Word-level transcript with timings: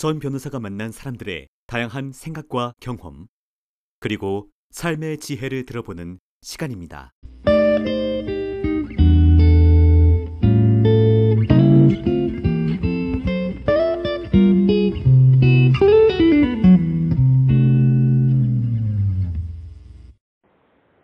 전 0.00 0.18
변호사가 0.18 0.58
만난 0.60 0.92
사람들의 0.92 1.46
다양한 1.66 2.12
생각과 2.12 2.72
경험, 2.80 3.26
그리고 3.98 4.48
삶의 4.70 5.18
지혜를 5.18 5.66
들어보는 5.66 6.20
시간입니다. 6.40 7.12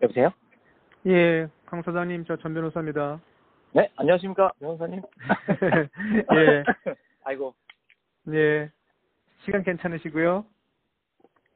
여보세요? 0.00 0.30
예, 1.06 1.48
강 1.66 1.82
사장님, 1.82 2.24
저 2.24 2.36
전 2.36 2.54
변호사입니다. 2.54 3.20
네, 3.72 3.90
안녕하십니까, 3.96 4.52
변호사님. 4.58 5.02
예, 6.32 6.64
아이고, 7.24 7.54
예. 8.32 8.70
시간 9.46 9.62
괜찮으시고요? 9.62 10.44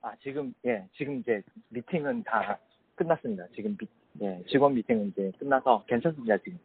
아, 0.02 0.12
지금, 0.22 0.54
예, 0.64 0.86
지금 0.92 1.18
이제 1.18 1.42
미팅은 1.68 2.22
다 2.22 2.58
끝났습니다. 2.94 3.46
지금 3.54 3.76
미, 3.76 3.86
예, 4.22 4.42
직원 4.48 4.74
미팅은 4.74 5.08
이제 5.08 5.32
끝나서 5.38 5.84
괜찮습니다, 5.86 6.38
지금. 6.38 6.58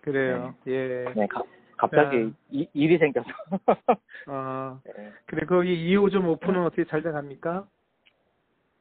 그래요. 0.00 0.54
예. 0.68 1.12
네, 1.14 1.26
가, 1.26 1.42
갑자기 1.76 2.22
야. 2.22 2.30
이, 2.50 2.68
일이 2.72 2.96
생겨서. 2.98 3.28
아, 4.28 4.80
네. 4.84 5.12
그래, 5.26 5.44
거기 5.44 5.76
2호점 5.90 6.26
오픈은 6.28 6.64
어떻게 6.64 6.84
잘 6.84 7.02
돼갑니까? 7.02 7.66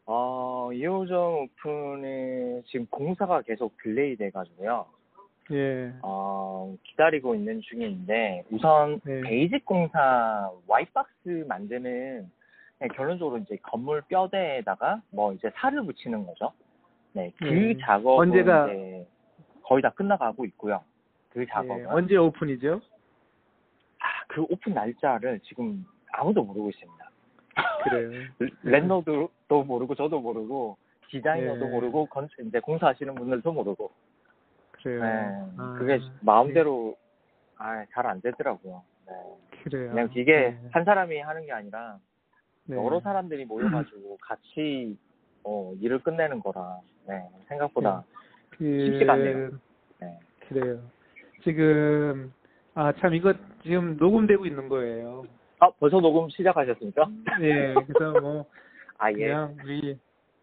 어, 0.05 0.69
2호점 0.71 1.49
오픈에 1.49 2.61
지금 2.67 2.85
공사가 2.87 3.41
계속 3.41 3.75
delay 3.81 4.15
돼가지고요. 4.15 4.85
예. 5.51 5.93
어, 6.01 6.73
기다리고 6.83 7.35
있는 7.35 7.61
중인데, 7.61 8.45
우선 8.51 8.99
네. 9.03 9.21
basic 9.21 9.65
공사 9.65 10.49
와이박스 10.67 11.45
만드는 11.47 12.29
네, 12.79 12.87
결론적으로 12.89 13.37
이제 13.39 13.57
건물 13.61 14.01
뼈대에다가 14.01 15.01
뭐 15.11 15.33
이제 15.33 15.49
살을 15.55 15.83
붙이는 15.85 16.25
거죠. 16.25 16.51
네, 17.13 17.31
그 17.37 17.45
네. 17.45 17.77
작업은 17.81 18.31
언제가- 18.31 18.67
이제 18.69 19.07
거의 19.63 19.81
다 19.81 19.89
끝나가고 19.91 20.45
있고요. 20.45 20.81
그 21.29 21.41
예. 21.41 21.45
작업은 21.45 21.87
언제 21.87 22.15
오픈이죠? 22.15 22.81
아, 23.99 24.05
그 24.27 24.41
오픈 24.49 24.73
날짜를 24.73 25.39
지금 25.43 25.85
아무도 26.11 26.43
모르고 26.43 26.69
있습니다. 26.69 27.09
그래요. 27.83 28.09
landlord도 28.63 29.63
모르고 29.63 29.95
저도 29.95 30.19
모르고 30.19 30.77
디자이너도 31.09 31.65
네. 31.65 31.71
모르고 31.71 32.05
건 32.07 32.27
이제 32.47 32.59
공사하시는 32.59 33.13
분들도 33.15 33.51
모르고 33.51 33.91
그래요. 34.83 35.01
네, 35.01 35.53
아, 35.57 35.75
그게 35.77 35.99
마음대로 36.21 36.95
아, 37.57 37.85
잘 37.91 38.05
안 38.05 38.19
되더라고요. 38.21 38.83
네. 39.07 39.13
그래요. 39.63 39.89
그냥 39.91 40.09
이게 40.13 40.57
네. 40.61 40.69
한 40.71 40.83
사람이 40.83 41.19
하는 41.19 41.45
게 41.45 41.51
아니라 41.53 41.97
네. 42.65 42.75
여러 42.75 42.99
사람들이 42.99 43.45
모여가지고 43.45 44.17
같이 44.21 44.97
어, 45.45 45.73
일을 45.79 45.99
끝내는 45.99 46.39
거라 46.41 46.79
네, 47.07 47.21
생각보다 47.47 48.03
그, 48.51 48.85
쉽지가 48.85 49.13
않네요. 49.13 49.51
네. 49.99 50.19
그래요. 50.47 50.79
지금, 51.43 52.33
아, 52.73 52.93
참, 52.99 53.13
이거 53.13 53.33
지금 53.63 53.97
녹음되고 53.97 54.45
있는 54.45 54.69
거예요. 54.69 55.25
아 55.59 55.69
벌써 55.79 55.99
녹음 56.01 56.29
시작하셨습니까? 56.29 57.09
예, 57.41 57.73
그래서 57.87 58.19
뭐, 58.19 58.45
아 58.97 59.11
예. 59.11 59.15
그냥 59.15 59.57
우리 59.63 59.97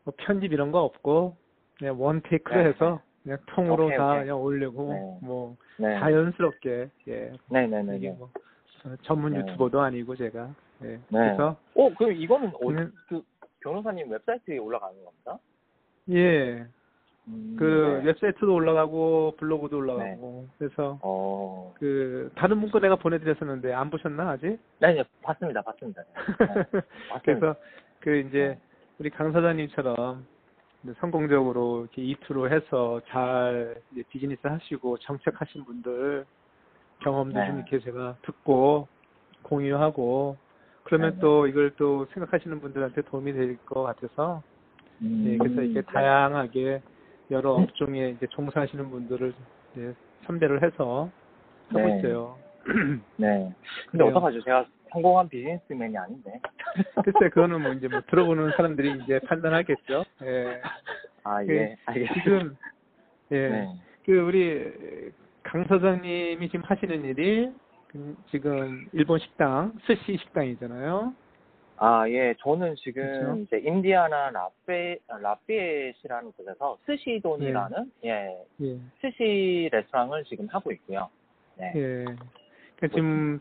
뭐 0.04 0.14
편집 0.16 0.52
이런 0.52 0.72
거 0.72 0.82
없고 0.82 1.36
그냥 1.78 2.00
원 2.00 2.22
테이크로 2.22 2.62
네. 2.62 2.68
해서 2.70 3.02
그냥 3.22 3.38
통으로 3.46 3.86
오케이, 3.86 3.98
다 3.98 4.10
오케이. 4.10 4.22
그냥 4.22 4.40
올리고 4.40 4.92
네. 4.92 5.26
뭐 5.26 5.56
네. 5.78 5.98
자연스럽게 5.98 6.90
예 7.08 7.32
네네네. 7.50 7.96
이게 7.96 8.10
뭐 8.10 8.30
어, 8.84 8.96
전문 9.02 9.32
네. 9.32 9.40
유튜버도 9.40 9.80
아니고 9.80 10.16
제가 10.16 10.54
예 10.82 10.86
네. 10.86 11.00
그래서 11.08 11.56
어 11.74 11.94
그럼 11.94 12.12
이거는 12.12 12.48
어, 12.48 12.68
음. 12.70 12.92
그 13.08 13.22
변호사님 13.60 14.10
웹사이트에 14.10 14.58
올라가는 14.58 14.94
겁니다? 15.04 15.38
예 16.10 16.66
음, 17.28 17.56
그 17.58 18.00
네. 18.02 18.06
웹사이트도 18.06 18.52
올라가고 18.52 19.36
블로그도 19.38 19.76
올라가고 19.76 20.48
그래서 20.58 20.98
어. 21.02 21.74
그 21.78 22.30
다른 22.34 22.58
문거 22.58 22.80
내가 22.80 22.96
보내드렸었는데 22.96 23.72
안 23.72 23.90
보셨나 23.90 24.30
아직? 24.30 24.58
네, 24.78 24.94
네, 24.94 25.04
봤습니다, 25.22 25.60
봤습니다. 25.62 26.02
네. 26.02 26.80
그래서 27.22 27.54
그 28.00 28.16
이제 28.16 28.38
네. 28.38 28.60
우리 28.98 29.10
강 29.10 29.32
사장님처럼 29.32 30.26
성공적으로 31.00 31.80
이렇게 31.82 32.02
이투로 32.02 32.50
해서 32.50 33.00
잘 33.08 33.80
이제 33.92 34.02
비즈니스 34.10 34.46
하시고 34.46 34.98
정책하신 34.98 35.64
분들 35.64 36.24
경험도 37.00 37.38
네. 37.38 37.46
좀 37.46 37.56
이렇게 37.56 37.80
제가 37.80 38.16
듣고 38.22 38.88
공유하고 39.42 40.36
그러면 40.84 41.10
네, 41.10 41.14
네. 41.16 41.20
또 41.20 41.46
이걸 41.46 41.74
또 41.76 42.06
생각하시는 42.12 42.60
분들한테 42.60 43.02
도움이 43.02 43.32
될 43.32 43.58
것 43.66 43.82
같아서 43.82 44.42
음, 45.02 45.24
예, 45.26 45.38
그래서 45.38 45.62
이렇게 45.62 45.82
네. 45.82 45.92
다양하게 45.92 46.82
여러 47.30 47.52
업종에 47.52 48.10
이제 48.10 48.26
종사하시는 48.30 48.90
분들을 48.90 49.34
이제 49.72 49.94
선별을 50.24 50.62
해서 50.64 51.10
하고 51.68 51.78
네. 51.78 51.98
있어요. 51.98 52.38
네. 53.16 53.52
근데. 53.90 54.04
어떡하죠? 54.04 54.42
제가 54.42 54.66
성공한 54.92 55.28
비즈니스맨이 55.28 55.96
아닌데. 55.96 56.40
글쎄 57.04 57.28
그거는 57.30 57.62
뭐 57.62 57.72
이제 57.72 57.88
뭐 57.88 58.00
들어보는 58.08 58.52
사람들이 58.56 59.00
이제 59.02 59.18
판단하겠죠. 59.20 60.04
예. 60.22 60.60
아, 61.24 61.44
그 61.44 61.54
예. 61.54 61.76
알겠습니다. 61.86 62.22
지금 62.22 62.56
예. 63.32 63.48
네. 63.48 63.68
그 64.04 64.12
우리 64.20 65.12
강 65.42 65.64
사장님이 65.64 66.48
지금 66.48 66.64
하시는 66.64 67.04
일이 67.04 67.50
그 67.88 68.16
지금 68.30 68.88
일본 68.92 69.18
식당 69.18 69.72
스시 69.86 70.16
식당이잖아요. 70.18 71.14
아, 71.82 72.06
예. 72.10 72.34
저는 72.40 72.76
지금 72.76 73.02
그렇죠. 73.02 73.40
이제 73.40 73.58
인디아나 73.66 74.30
라페, 74.30 74.98
라피엣이라는 75.08 76.32
곳에서 76.32 76.76
스시돈이라는, 76.84 77.92
예, 78.04 78.44
예. 78.60 78.78
스시 79.00 79.70
레스토랑을 79.72 80.24
지금 80.24 80.46
하고 80.48 80.70
있고요. 80.72 81.08
네. 81.56 81.72
예. 81.74 82.04
그러니까 82.04 82.94
지금 82.94 83.38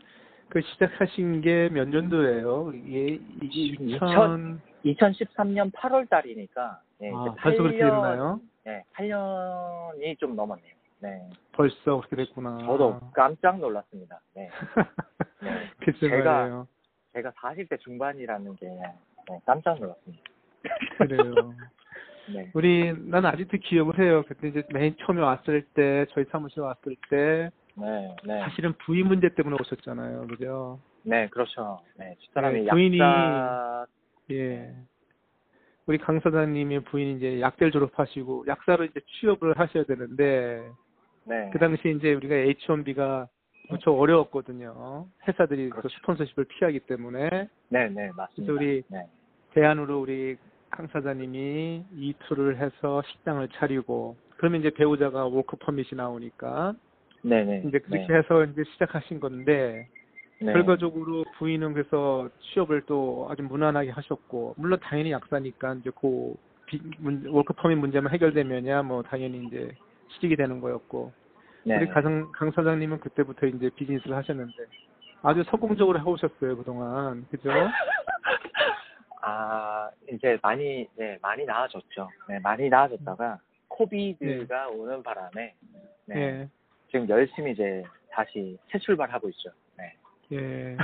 그 0.50 0.60
시작하신 0.60 1.40
게 1.42 1.68
몇 1.72 1.88
년도예요? 1.88 2.72
이게 2.74 3.20
이게 3.42 3.84
2000 3.84 4.60
2013년 4.84 5.70
8월 5.72 6.08
달이니까, 6.08 6.80
예, 7.02 7.10
아, 7.14 7.34
벌써 7.38 7.62
그렇게 7.62 7.78
8년, 7.78 7.90
됐나요? 7.90 8.40
네, 8.64 8.82
8년이 8.94 10.18
좀 10.18 10.34
넘었네요. 10.34 10.74
네. 11.00 11.28
벌써 11.52 11.98
그렇게 12.00 12.16
됐구나. 12.16 12.58
저도 12.64 12.98
깜짝 13.14 13.58
놀랐습니다. 13.58 14.20
네. 14.34 14.48
네. 15.42 15.92
제가- 16.00 16.24
말이에요. 16.24 16.68
제가 17.12 17.30
40대 17.32 17.78
중반이라는 17.80 18.56
게 18.56 18.66
네, 18.68 19.40
깜짝 19.46 19.78
놀랐습니다. 19.78 20.22
그래요. 20.98 21.54
네. 22.34 22.50
우리 22.54 22.92
난 23.10 23.24
아직도 23.26 23.58
기억을 23.58 23.98
해요. 23.98 24.22
그때 24.28 24.48
이제 24.48 24.62
맨 24.72 24.94
처음에 25.00 25.20
왔을 25.20 25.62
때 25.74 26.06
저희 26.10 26.24
사무실 26.30 26.60
왔을 26.60 26.96
때 27.10 27.50
네, 27.76 28.16
네. 28.24 28.40
사실은 28.40 28.72
부인 28.84 29.02
문제 29.02 29.28
때문에 29.28 29.56
오셨잖아요, 29.60 30.26
그죠? 30.28 30.78
네, 31.02 31.28
그렇죠. 31.28 31.80
네, 31.96 32.14
집사람이 32.20 32.62
네, 32.62 32.70
부인이- 32.70 32.98
약사, 32.98 33.86
예. 34.32 34.74
우리 35.86 35.98
강 35.98 36.20
사장님의 36.20 36.80
부인이 36.84 37.16
이제 37.16 37.40
약대를 37.40 37.72
졸업하시고 37.72 38.44
약사로 38.46 38.84
이제 38.84 39.00
취업을 39.06 39.58
하셔야 39.58 39.84
되는데 39.84 40.68
네. 41.24 41.50
그 41.52 41.58
당시 41.58 41.88
이제 41.96 42.14
우리가 42.14 42.34
H1B가 42.34 43.26
무척 43.70 43.92
어려웠거든요. 43.98 45.06
회사들이 45.26 45.70
그 45.70 45.78
그렇죠. 45.78 45.88
sponsorship을 45.96 46.44
피하기 46.44 46.80
때문에 46.80 47.48
네, 47.70 47.88
네, 47.88 48.10
맞습니다. 48.16 48.28
그래서 48.36 48.52
우리 48.52 48.82
네. 48.88 49.06
대안으로 49.52 50.00
우리 50.00 50.36
강 50.70 50.86
사장님이 50.88 51.84
E2를 51.92 52.58
해서 52.58 53.02
식당을 53.06 53.48
차리고 53.54 54.16
그러면 54.36 54.60
이제 54.60 54.70
배우자가 54.70 55.24
워크 55.26 55.56
퍼밋이 55.56 55.88
나오니까 55.96 56.74
네, 57.22 57.44
네. 57.44 57.62
이제 57.66 57.78
그렇게 57.78 58.06
네. 58.06 58.14
해서 58.18 58.44
이제 58.44 58.62
시작하신 58.72 59.20
건데 59.20 59.88
네. 60.40 60.52
결과적으로 60.52 61.24
부인은 61.36 61.74
그래서 61.74 62.28
취업을 62.40 62.82
또 62.86 63.28
아주 63.30 63.42
무난하게 63.42 63.90
하셨고 63.90 64.54
물론 64.56 64.78
당연히 64.82 65.12
약사니까 65.12 65.74
이제 65.74 65.90
그 66.00 66.34
비- 66.66 66.80
문- 66.98 67.26
워크퍼밋 67.26 67.76
문제만 67.78 68.12
해결되면야 68.12 68.82
뭐 68.82 69.02
당연히 69.02 69.44
이제 69.46 69.70
취직이 70.08 70.36
되는 70.36 70.60
거였고 70.60 71.12
네. 71.64 71.76
우리 71.76 71.86
가장 71.88 72.32
강 72.32 72.50
사장님은 72.50 73.00
그때부터 73.00 73.46
이제 73.46 73.70
비즈니스를 73.76 74.16
하셨는데 74.16 74.64
아주 75.22 75.44
성공적으로 75.44 75.98
해오셨어요 75.98 76.56
그동안 76.56 77.26
그죠? 77.30 77.50
아, 79.22 79.90
이제 80.10 80.38
많이, 80.42 80.88
네, 80.96 81.18
많이 81.20 81.44
나아졌죠. 81.44 82.08
네, 82.26 82.38
많이 82.38 82.70
나아졌다가 82.70 83.38
코비드가 83.68 84.68
오는 84.68 85.02
바람에 85.02 85.54
네, 86.06 86.16
예. 86.16 86.48
지금 86.90 87.08
열심히 87.08 87.52
이제 87.52 87.82
다시 88.10 88.58
새 88.70 88.78
출발하고 88.78 89.28
있죠. 89.30 89.50
네. 89.78 89.94
예. 90.32 90.76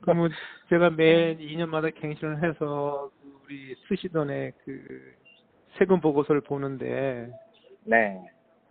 그러면 0.00 0.30
제가 0.68 0.90
매 0.90 1.36
2년마다 1.36 1.94
갱신을 1.94 2.42
해서 2.42 3.10
그 3.20 3.40
우리 3.44 3.76
스시던의 3.88 4.52
그 4.64 5.14
세금 5.78 6.00
보고서를 6.00 6.40
보는데 6.40 7.30
네. 7.84 8.20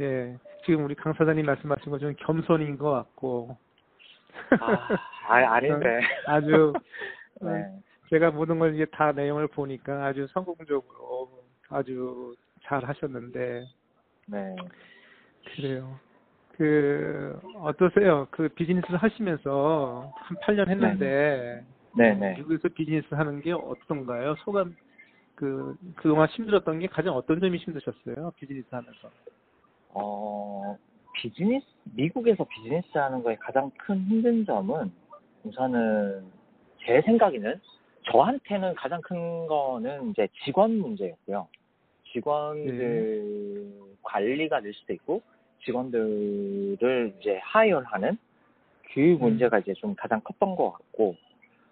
예, 0.02 0.36
지금 0.66 0.84
우리 0.84 0.96
강 0.96 1.14
사장님 1.14 1.46
말씀하신 1.46 1.92
것처럼 1.92 2.16
겸손인 2.20 2.78
것 2.78 2.92
같고 2.92 3.58
아, 4.60 4.98
아 5.28 5.54
아닌데. 5.56 6.02
아주 6.26 6.74
네. 7.42 7.66
제가 8.10 8.32
모든 8.32 8.60
걸 8.60 8.76
이제 8.76 8.86
다 8.92 9.12
내용을 9.12 9.48
보니까 9.48 10.06
아주 10.06 10.28
성공적으로 10.32 11.44
아주 11.70 12.36
잘 12.64 12.84
하셨는데 12.84 13.66
네. 14.28 14.56
그래요. 15.56 15.98
그 16.58 17.38
어떠세요? 17.56 18.28
그 18.32 18.48
비즈니스를 18.50 18.98
하시면서 18.98 20.14
한 20.16 20.38
8년 20.38 20.70
했는데 20.70 21.66
네 21.98 22.14
네. 22.14 22.36
미국에서 22.38 22.70
비즈니스 22.70 23.14
하는 23.14 23.42
게 23.42 23.52
어떤가요? 23.52 24.36
소감 24.44 24.76
그 25.36 25.76
그동안 25.96 26.28
힘들었던 26.30 26.80
게 26.80 26.88
가장 26.88 27.14
어떤 27.14 27.40
점이 27.40 27.58
힘드셨어요? 27.58 28.32
비즈니스 28.38 28.68
하면서. 28.72 29.12
어, 29.90 30.78
비즈니스, 31.14 31.66
미국에서 31.94 32.46
비즈니스 32.46 32.98
하는 32.98 33.22
거에 33.22 33.36
가장 33.36 33.70
큰 33.78 34.00
힘든 34.06 34.46
점은 34.46 34.92
우선은 35.44 36.26
제 36.86 37.02
생각에는 37.02 37.60
저한테는 38.12 38.76
가장 38.76 39.02
큰 39.02 39.48
거는 39.48 40.12
이제 40.12 40.28
직원 40.46 40.78
문제였고요. 40.78 41.48
직원들 42.14 43.72
관리가 44.04 44.62
될 44.62 44.74
수도 44.74 44.94
있고 44.94 45.22
직원들을 45.66 47.16
이제 47.20 47.40
하이어하는 47.44 48.18
그 48.94 49.00
문제가 49.20 49.60
이제 49.60 49.74
좀 49.74 49.94
가장 49.96 50.22
컸던 50.22 50.56
것 50.56 50.72
같고 50.72 51.16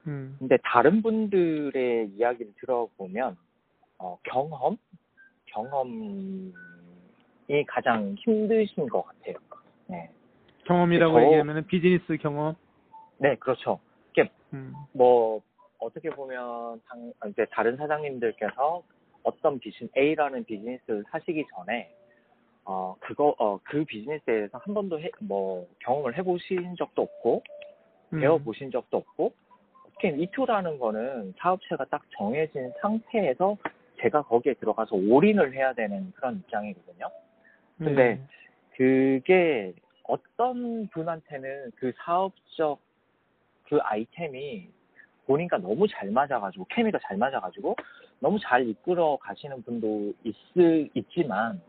음. 0.07 0.35
근데 0.39 0.57
다른 0.63 1.01
분들의 1.01 2.09
이야기를 2.09 2.53
들어보면 2.59 3.37
어, 3.99 4.17
경험 4.23 4.77
경험이 5.45 6.51
가장 7.67 8.15
힘드신 8.17 8.89
것 8.89 9.03
같아요. 9.03 9.35
네, 9.87 10.09
경험이라고 10.65 11.13
저- 11.19 11.25
얘기하면은 11.25 11.65
비즈니스 11.67 12.17
경험. 12.17 12.55
네 13.17 13.35
그렇죠. 13.35 13.79
음. 14.53 14.71
뭐 14.91 15.41
어떻게 15.79 16.09
보면 16.11 16.79
당- 16.87 17.11
이제 17.29 17.43
다른 17.51 17.75
사장님들께서 17.75 18.83
어떤 19.23 19.57
비즈니스 19.59 19.91
A라는 19.97 20.43
비즈니스를 20.43 21.03
하시기 21.09 21.43
전에 21.55 21.91
어 22.65 22.95
그거 22.99 23.35
어 23.39 23.59
그 23.63 23.83
비즈니스에서 23.85 24.59
한 24.59 24.73
번도 24.73 24.99
해, 24.99 25.09
뭐 25.19 25.67
경험을 25.79 26.17
해보신 26.17 26.75
적도 26.77 27.01
없고 27.01 27.43
음. 28.13 28.19
배워보신 28.19 28.71
적도 28.71 28.97
없고 28.97 29.33
어떻게 29.87 30.15
E2라는 30.15 30.79
거는 30.79 31.33
사업체가 31.37 31.85
딱 31.85 32.03
정해진 32.17 32.71
상태에서 32.81 33.57
제가 33.99 34.23
거기에 34.23 34.53
들어가서 34.55 34.95
올인을 34.95 35.53
해야 35.53 35.73
되는 35.73 36.11
그런 36.15 36.37
입장이거든요. 36.37 37.09
근데 37.77 38.15
네. 38.15 38.21
그게 38.75 39.73
어떤 40.03 40.87
분한테는 40.89 41.71
그 41.75 41.91
사업적 41.97 42.79
그 43.67 43.79
아이템이 43.81 44.69
본인과 45.25 45.59
너무 45.59 45.87
잘 45.87 46.11
맞아가지고 46.11 46.65
케미가 46.69 46.99
잘 47.03 47.17
맞아가지고 47.17 47.75
너무 48.19 48.37
잘 48.39 48.67
이끌어 48.67 49.17
가시는 49.21 49.63
분도 49.63 50.13
있, 50.23 50.35
있지만 50.93 51.61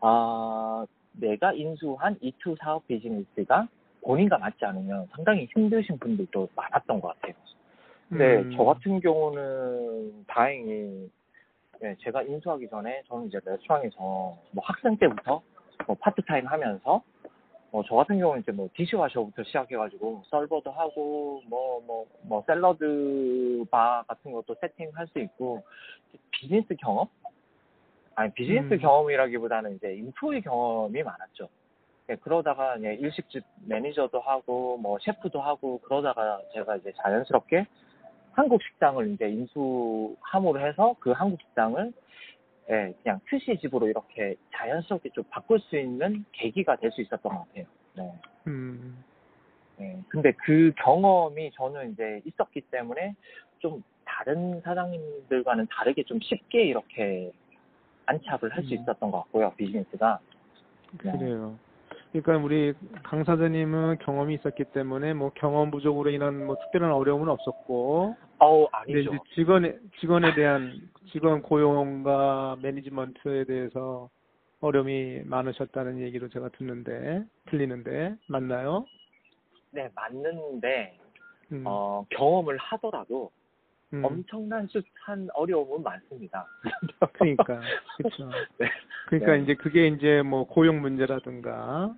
아 0.00 0.86
내가 1.12 1.52
인수한 1.52 2.16
E2 2.20 2.58
사업 2.60 2.86
비즈니스가 2.86 3.68
본인과 4.02 4.38
맞지 4.38 4.64
않으면 4.64 5.08
상당히 5.12 5.48
힘드신 5.54 5.98
분들도 5.98 6.48
많았던 6.54 7.00
것 7.00 7.08
같아요. 7.08 7.34
근데 8.08 8.36
음. 8.42 8.52
저 8.56 8.64
같은 8.64 9.00
경우는 9.00 10.24
다행히 10.28 11.10
네, 11.80 11.94
제가 12.00 12.22
인수하기 12.22 12.68
전에 12.68 13.02
저는 13.08 13.26
이제 13.26 13.38
레스토랑에서 13.44 13.98
뭐 13.98 14.64
학생 14.64 14.96
때부터 14.96 15.42
뭐 15.86 15.96
파트타임 16.00 16.46
하면서 16.46 17.02
뭐 17.72 17.82
저 17.86 17.96
같은 17.96 18.18
경우는 18.18 18.42
이제 18.42 18.52
뭐 18.52 18.68
dishwasher부터 18.74 19.42
시작해가지고 19.42 20.22
서버도 20.30 20.70
하고 20.70 21.42
뭐 21.48 21.80
뭐 21.86 22.06
뭐 22.22 22.42
샐러드 22.46 23.64
바 23.70 24.04
같은 24.06 24.32
것도 24.32 24.54
세팅할 24.60 25.06
수 25.08 25.18
있고 25.18 25.62
비즈니스 26.30 26.74
경험? 26.76 27.08
아니 28.16 28.32
비즈니스 28.32 28.74
음. 28.74 28.78
경험이라기보다는 28.78 29.76
이제 29.76 29.94
인프의 29.94 30.40
경험이 30.40 31.02
많았죠. 31.02 31.48
네, 32.06 32.16
그러다가 32.16 32.76
이제 32.76 32.94
일식집 32.94 33.44
매니저도 33.66 34.20
하고 34.20 34.78
뭐 34.78 34.98
셰프도 35.00 35.40
하고 35.40 35.78
그러다가 35.80 36.40
제가 36.54 36.76
이제 36.76 36.92
자연스럽게 37.02 37.66
한국 38.32 38.62
식당을 38.62 39.12
이제 39.12 39.28
인수함으로 39.28 40.60
해서 40.60 40.94
그 41.00 41.12
한국 41.12 41.40
식당을 41.42 41.92
예, 42.70 42.94
그냥 43.02 43.20
스시집으로 43.28 43.88
이렇게 43.88 44.34
자연스럽게 44.56 45.10
좀 45.10 45.24
바꿀 45.30 45.60
수 45.60 45.76
있는 45.76 46.24
계기가 46.32 46.76
될 46.76 46.90
수 46.92 47.02
있었던 47.02 47.20
것 47.22 47.46
같아요. 47.46 47.64
네. 47.94 48.12
음. 48.46 49.04
예, 49.80 49.98
근데 50.08 50.32
그 50.32 50.72
경험이 50.82 51.50
저는 51.52 51.92
이제 51.92 52.22
있었기 52.24 52.62
때문에 52.70 53.14
좀 53.58 53.82
다른 54.04 54.60
사장님들과는 54.62 55.66
다르게 55.70 56.02
좀 56.04 56.18
쉽게 56.20 56.64
이렇게 56.64 57.30
안착을 58.06 58.54
할수 58.54 58.74
음. 58.74 58.80
있었던 58.80 59.10
것 59.10 59.18
같고요, 59.22 59.52
비즈니스가. 59.56 60.18
네. 61.04 61.12
그래요. 61.12 61.58
그러니까 62.12 62.44
우리 62.44 62.72
강 63.02 63.24
사장님은 63.24 63.98
경험이 63.98 64.36
있었기 64.36 64.64
때문에 64.72 65.12
뭐 65.12 65.30
경험 65.34 65.70
부족으로 65.70 66.10
인한 66.10 66.46
뭐 66.46 66.56
특별한 66.56 66.92
어려움은 66.92 67.28
없었고 67.28 68.16
근데 68.84 69.00
아니죠. 69.00 69.14
이제 69.14 69.18
직원에 69.34 69.76
직원에 70.00 70.34
대한 70.34 70.80
직원 71.10 71.42
고용과 71.42 72.58
매니지먼트에 72.62 73.44
대해서 73.44 74.08
어려움이 74.60 75.22
많으셨다는 75.24 76.00
얘기로 76.00 76.28
제가 76.28 76.48
듣는데 76.50 77.24
틀리는데 77.50 78.16
맞나요? 78.28 78.86
네, 79.70 79.90
맞는데, 79.94 80.96
음, 81.52 81.64
어, 81.66 82.06
경험을 82.10 82.56
하더라도 82.56 83.30
음, 83.92 84.04
엄청난 84.04 84.66
숱한 84.66 85.28
어려움은 85.34 85.82
많습니다. 85.82 86.46
그러니까 87.14 87.60
그렇죠. 87.96 88.30
네. 88.58 88.68
그러니까 89.06 89.36
네. 89.36 89.42
이제 89.42 89.54
그게 89.54 89.86
이제 89.86 90.22
뭐 90.22 90.44
고용 90.44 90.80
문제라든가 90.80 91.94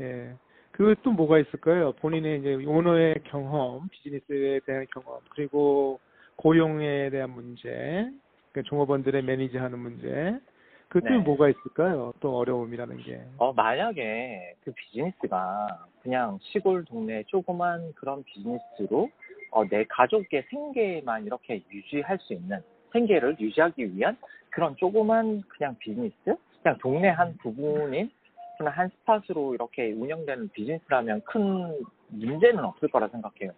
예. 0.00 0.34
그또 0.72 1.12
뭐가 1.12 1.38
있을까요? 1.38 1.92
본인의 1.92 2.40
이제 2.40 2.54
오너의 2.54 3.22
경험, 3.24 3.88
비즈니스에 3.90 4.60
대한 4.66 4.86
경험, 4.92 5.20
그리고 5.30 6.00
고용에 6.36 7.10
대한 7.10 7.30
문제, 7.30 8.10
그 8.52 8.62
종업원들의 8.64 9.22
매니지하는 9.22 9.78
문제. 9.78 10.40
그또 10.88 11.08
네. 11.08 11.18
뭐가 11.18 11.48
있을까요? 11.48 12.12
또 12.20 12.36
어려움이라는 12.36 12.98
게. 12.98 13.20
어, 13.38 13.52
만약에 13.52 14.54
그 14.64 14.72
비즈니스가 14.72 15.86
그냥 16.02 16.38
시골 16.42 16.84
동네 16.84 17.22
조그만 17.24 17.92
그런 17.94 18.22
비즈니스로 18.24 19.10
어, 19.54 19.64
내 19.68 19.84
가족의 19.84 20.44
생계만 20.50 21.26
이렇게 21.26 21.62
유지할 21.70 22.18
수 22.18 22.32
있는 22.34 22.60
생계를 22.92 23.36
유지하기 23.38 23.96
위한 23.96 24.16
그런 24.50 24.74
조그만 24.76 25.42
그냥 25.48 25.76
비즈니스? 25.78 26.36
그냥 26.62 26.76
동네 26.78 27.08
한 27.08 27.36
부분인 27.38 28.10
그냥 28.58 28.72
한 28.72 28.88
스팟으로 28.88 29.54
이렇게 29.54 29.92
운영되는 29.92 30.48
비즈니스라면 30.50 31.22
큰 31.24 31.84
문제는 32.08 32.64
없을 32.64 32.88
거라 32.88 33.06
생각해요. 33.08 33.52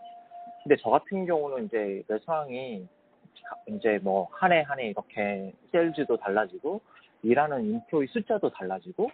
근데 0.62 0.76
저 0.82 0.90
같은 0.90 1.25
경우는 1.26 1.66
이제 1.66 2.02
레스토랑이 2.09 2.87
이제 3.68 3.99
뭐 4.02 4.28
한 4.32 4.52
해 4.52 4.62
한 4.64 4.78
해 4.78 4.88
이렇게 4.88 5.52
sales도 5.73 6.18
달라지고 6.18 6.80
일하는 7.23 7.64
employee 7.64 8.06
숫자도 8.09 8.50
달라지고 8.50 9.11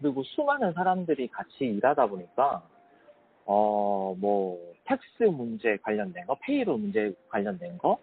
그리고 0.00 0.22
수많은 0.22 0.72
사람들이 0.74 1.28
같이 1.28 1.64
일하다 1.64 2.06
보니까 2.08 2.62
어 3.46 3.86
뭐 4.18 4.58
tax 4.84 5.24
문제 5.24 5.76
관련된 5.78 6.26
거, 6.26 6.36
payroll 6.42 6.76
문제 6.78 7.12
관련된 7.28 7.78
거, 7.78 7.98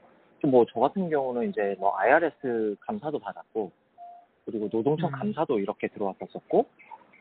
뭐 0.46 0.65
저 0.65 0.80
같은 0.80 1.10
경우는 1.10 1.50
이제 1.50 1.76
뭐 1.80 1.96
IRS 1.98 2.76
감사도 2.82 3.20
받았고 3.20 3.72
그리고 4.46 4.68
노동청 4.70 5.10
음. 5.10 5.12
감사도 5.14 5.58
이렇게 5.60 5.88
들어왔었고 5.88 6.66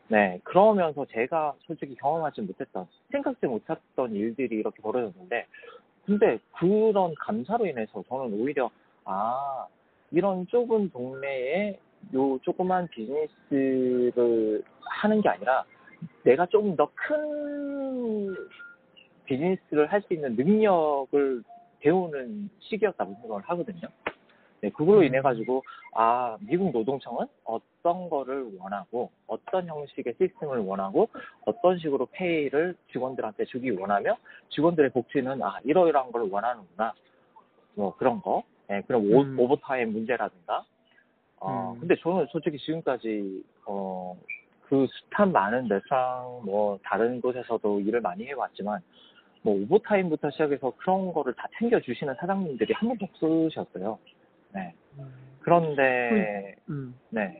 네 0.09 0.41
그러면서 0.43 1.05
제가 1.05 1.53
솔직히 1.61 1.95
경험하지 1.95 2.41
못했던 2.41 2.85
생각지 3.13 3.45
못했던 3.45 4.13
일들이 4.13 4.57
이렇게 4.57 4.81
벌어졌는데 4.81 5.45
근데 6.05 6.37
그런 6.59 7.15
감사로 7.17 7.65
인해서 7.65 8.03
저는 8.09 8.33
오히려 8.33 8.69
아 9.05 9.67
이런 10.11 10.45
좁은 10.47 10.89
동네에 10.89 11.79
요 12.15 12.37
조그만 12.39 12.89
비즈니스를 12.89 14.65
하는 14.81 15.21
게 15.21 15.29
아니라 15.29 15.63
내가 16.23 16.45
조금 16.47 16.75
더큰 16.75 18.35
비즈니스를 19.25 19.91
할 19.91 20.01
수 20.01 20.13
있는 20.13 20.35
능력을 20.35 21.43
배우는 21.79 22.49
시기였다고 22.59 23.15
생각을 23.21 23.43
하거든요. 23.43 23.87
네, 24.61 24.69
그걸로 24.69 24.99
음. 24.99 25.03
인해 25.03 25.21
가지고 25.21 25.61
아 25.93 26.37
미국 26.39 26.71
노동청은 26.71 27.27
어떤 27.43 28.09
거를 28.09 28.49
원하고 28.57 29.11
어떤 29.27 29.67
형식의 29.67 30.15
시스템을 30.17 30.59
원하고 30.59 31.09
어떤 31.45 31.77
식으로 31.77 32.07
페이를 32.11 32.75
직원들한테 32.93 33.43
주기 33.45 33.69
원하며 33.71 34.15
직원들의 34.49 34.91
복지는 34.91 35.43
아 35.43 35.59
이러이러한 35.65 36.13
걸 36.13 36.29
원하는구나 36.31 36.93
뭐 37.75 37.93
그런 37.97 38.21
거 38.21 38.43
네, 38.69 38.81
그런 38.87 39.01
오, 39.01 39.23
음. 39.23 39.37
오버타임 39.37 39.91
문제라든가 39.91 40.63
어 41.41 41.73
음. 41.75 41.79
근데 41.81 41.95
저는 41.97 42.27
솔직히 42.31 42.57
지금까지 42.57 43.43
어 43.65 44.17
그 44.73 44.87
숱한 44.87 45.31
많은 45.31 45.67
레스토랑 45.67 46.41
뭐 46.45 46.79
다른 46.83 47.21
곳에서도 47.21 47.81
일을 47.81 48.01
많이 48.01 48.25
해왔지만 48.25 48.81
뭐 49.43 49.61
오버타임부터 49.61 50.31
시작해서 50.31 50.73
그런 50.77 51.13
거를 51.13 51.31
다 51.35 51.47
챙겨주시는 51.59 52.15
사장님들이 52.15 52.73
한 52.73 52.89
번도 52.89 53.05
없으셨어요. 53.05 53.99
네. 54.55 54.73
그런데 55.41 56.55
음, 56.69 56.97
네. 57.11 57.39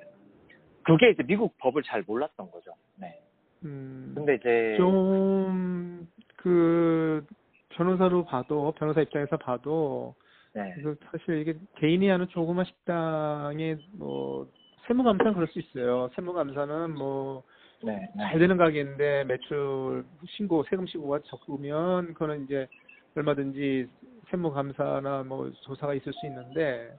그게 0.84 1.10
이제 1.10 1.24
미국 1.24 1.58
법을 1.58 1.82
잘 1.82 2.04
몰랐던 2.06 2.52
거죠. 2.52 2.76
네. 2.98 3.20
음, 3.64 4.12
근데 4.14 4.36
이제 4.36 4.76
좀, 4.78 6.08
그, 6.36 7.26
변호사로 7.70 8.26
봐도, 8.26 8.74
변호사 8.74 9.02
입장에서 9.02 9.38
봐도, 9.38 10.14
네. 10.54 10.76
그 10.84 10.96
사실 11.10 11.40
이게 11.40 11.56
개인이 11.78 12.08
하는 12.08 12.28
조그만 12.28 12.66
식당에 12.66 13.78
뭐, 13.94 14.48
세무감사는 14.88 15.34
그럴 15.34 15.48
수 15.48 15.60
있어요. 15.60 16.10
세무감사는 16.16 16.96
뭐, 16.96 17.44
네. 17.84 18.10
네. 18.16 18.24
잘 18.24 18.40
되는 18.40 18.58
가게인데 18.58 19.26
매출 19.26 20.06
신고, 20.28 20.64
세금 20.70 20.86
신고가 20.88 21.20
적으면 21.26 22.14
그거는 22.14 22.46
이제 22.46 22.68
얼마든지 23.16 23.88
세무감사나 24.30 25.24
뭐 25.24 25.52
조사가 25.62 25.94
있을 25.94 26.12
수 26.14 26.26
있는데, 26.28 26.92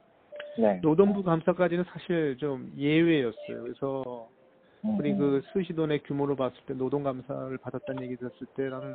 네. 0.58 0.80
노동부 0.82 1.22
감사까지는 1.22 1.84
사실 1.84 2.36
좀 2.38 2.72
예외였어요. 2.76 3.62
그래서 3.62 4.28
음, 4.84 4.98
우리 4.98 5.14
그 5.14 5.42
수시돈의 5.52 6.02
규모로 6.04 6.36
봤을 6.36 6.56
때 6.66 6.74
노동감사를 6.74 7.58
받았다는 7.58 8.04
얘기 8.04 8.16
들었을 8.16 8.46
때 8.54 8.68
나는 8.68 8.94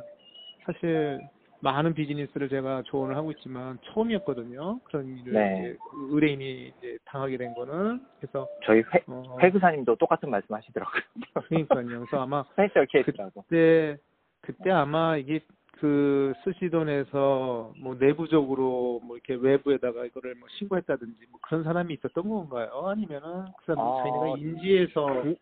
사실 0.64 1.20
많은 1.62 1.94
비즈니스를 1.94 2.48
제가 2.48 2.82
조언을 2.86 3.16
하고 3.16 3.30
있지만 3.32 3.78
처음이었거든요. 3.84 4.80
그런 4.84 5.06
일을 5.18 5.32
네. 5.32 5.54
이제 5.58 5.78
그 5.90 6.08
의뢰인이 6.14 6.68
이제 6.78 6.98
당하게 7.04 7.36
된 7.36 7.54
거는 7.54 8.04
그래서 8.18 8.48
저희 8.64 8.80
회, 8.80 9.04
어 9.06 9.38
회계사님도 9.42 9.96
똑같은 9.96 10.30
말씀 10.30 10.54
하시더라고요. 10.54 11.02
그러니까요. 11.48 11.86
그래서 11.86 12.20
아마. 12.22 12.44
그때 13.46 13.98
그때 14.40 14.70
아마 14.70 15.16
이게 15.16 15.40
그 15.72 16.32
스시돈에서 16.44 17.74
뭐 17.78 17.94
내부적으로 17.98 19.00
뭐 19.04 19.16
이렇게 19.16 19.34
외부에다가 19.34 20.04
이거를 20.06 20.34
뭐 20.36 20.48
신고했다든지 20.58 21.26
뭐 21.30 21.40
그런 21.42 21.62
사람이 21.64 21.94
있었던 21.94 22.28
건가요? 22.28 22.86
아니면은 22.88 23.46
그 23.58 23.64
사람 23.66 23.80
아, 23.86 23.96
자기네가 23.98 24.26
인지해서 24.38 25.22
그- 25.22 25.36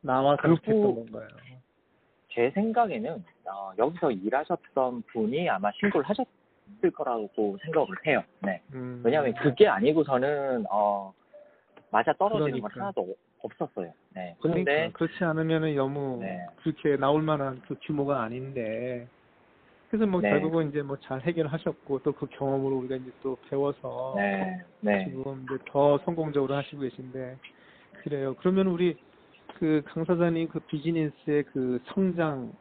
나와서 0.00 0.42
그 0.42 0.50
했던 0.52 0.82
부- 0.82 0.94
건가요? 0.94 1.28
제 2.30 2.50
생각에는 2.50 3.24
어, 3.52 3.72
여기서 3.78 4.10
일하셨던 4.10 5.02
분이 5.12 5.48
아마 5.48 5.70
신고를 5.72 6.08
하셨을 6.08 6.90
거라고 6.94 7.58
생각을 7.62 7.88
해요. 8.06 8.22
네. 8.40 8.60
음. 8.74 9.00
왜냐하면 9.04 9.34
그게 9.34 9.66
아니고서는 9.66 10.66
어, 10.70 11.12
맞아 11.90 12.12
떨어지는 12.12 12.60
건 12.60 12.70
그러니까. 12.70 12.80
하나도 12.80 13.14
없었어요. 13.42 13.92
네. 14.14 14.36
그러니까 14.40 14.72
근데 14.72 14.90
그렇지 14.92 15.24
않으면은 15.24 15.74
너무 15.76 16.18
네. 16.20 16.44
그렇게 16.62 16.96
나올 16.96 17.22
만한 17.22 17.62
그 17.66 17.76
규모가 17.82 18.22
아닌데 18.22 19.06
그래서 19.88 20.06
뭐 20.06 20.20
네. 20.20 20.30
결국은 20.30 20.68
이제 20.68 20.82
뭐 20.82 20.96
잘 21.00 21.20
해결하셨고 21.22 22.00
또 22.00 22.12
그 22.12 22.26
경험으로 22.26 22.76
우리가 22.78 22.96
이제 22.96 23.10
또 23.22 23.36
배워서 23.48 24.14
네, 24.16 24.62
네, 24.80 25.04
지금 25.06 25.44
이제 25.44 25.56
더 25.70 25.98
성공적으로 26.04 26.54
하시고 26.54 26.82
계신데 26.82 27.36
그래요. 28.02 28.34
그러면 28.40 28.66
우리 28.66 28.96
그 29.58 29.82
강사장님 29.86 30.48
그 30.48 30.60
비즈니스의 30.60 31.44
그 31.44 31.80
성장 31.86 32.52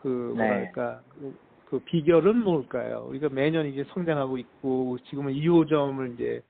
그 0.00 0.34
네. 0.36 0.44
뭐랄까 0.44 1.02
그, 1.10 1.38
그 1.66 1.78
비결은 1.80 2.42
뭘까요? 2.42 3.04
우리가 3.08 3.28
매년 3.28 3.66
이제 3.66 3.84
성장하고 3.92 4.38
있고 4.38 4.98
지금은 5.10 5.34
2호점을 5.34 6.14
이제 6.14 6.42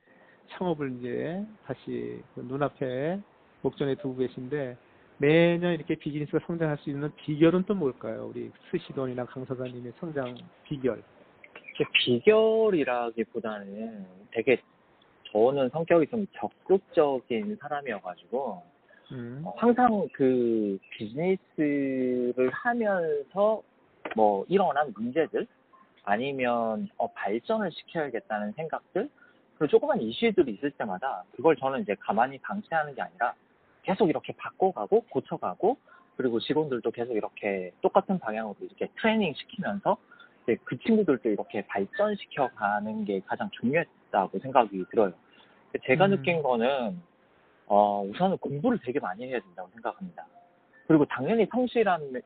창업을 0.51 0.99
이제 0.99 1.45
다시 1.65 2.21
그 2.33 2.41
눈앞에 2.41 3.19
목전에 3.61 3.95
두고 3.95 4.15
계신데 4.17 4.77
매년 5.17 5.73
이렇게 5.73 5.95
비즈니스가 5.95 6.39
성장할 6.47 6.77
수 6.77 6.89
있는 6.89 7.11
비결은 7.17 7.65
또 7.65 7.75
뭘까요? 7.75 8.31
우리 8.33 8.49
스시돈이나 8.71 9.25
강사장님의 9.25 9.91
성장 9.99 10.33
비결. 10.63 11.03
제 11.77 11.83
비결이라기보다는 11.93 14.05
되게 14.31 14.61
저는 15.31 15.69
성격이 15.69 16.07
좀 16.07 16.25
적극적인 16.37 17.57
사람이어가지고 17.61 18.63
음. 19.11 19.41
어, 19.45 19.53
항상 19.57 20.07
그 20.13 20.79
비즈니스를 20.91 22.49
하면서 22.51 23.61
뭐 24.15 24.45
일어난 24.47 24.91
문제들 24.95 25.47
아니면 26.03 26.89
어, 26.97 27.11
발전을 27.11 27.71
시켜야겠다는 27.71 28.53
생각들 28.53 29.09
그리고 29.57 29.71
조그만 29.71 30.01
이슈들이 30.01 30.53
있을 30.53 30.71
때마다 30.71 31.23
그걸 31.35 31.55
저는 31.55 31.81
이제 31.81 31.95
가만히 31.99 32.37
방치하는 32.39 32.95
게 32.95 33.01
아니라 33.01 33.33
계속 33.83 34.09
이렇게 34.09 34.33
바꿔가고 34.33 35.01
고쳐가고 35.09 35.77
그리고 36.17 36.39
직원들도 36.39 36.89
계속 36.91 37.13
이렇게 37.13 37.71
똑같은 37.81 38.19
방향으로 38.19 38.55
이렇게 38.59 38.89
트레이닝 38.99 39.33
시키면서 39.33 39.97
이제 40.43 40.57
그 40.63 40.77
친구들도 40.79 41.29
이렇게 41.29 41.65
발전시켜 41.67 42.49
가는 42.49 43.05
게 43.05 43.21
가장 43.25 43.49
중요했다고 43.51 44.39
생각이 44.39 44.85
들어요. 44.89 45.13
제가 45.85 46.05
음. 46.05 46.11
느낀 46.11 46.41
거는 46.41 47.01
어, 47.73 48.03
우선은 48.03 48.37
공부를 48.39 48.79
되게 48.83 48.99
많이 48.99 49.25
해야 49.25 49.39
된다고 49.39 49.69
생각합니다. 49.71 50.25
그리고 50.87 51.05
당연히 51.05 51.45
성실함이 51.45 52.19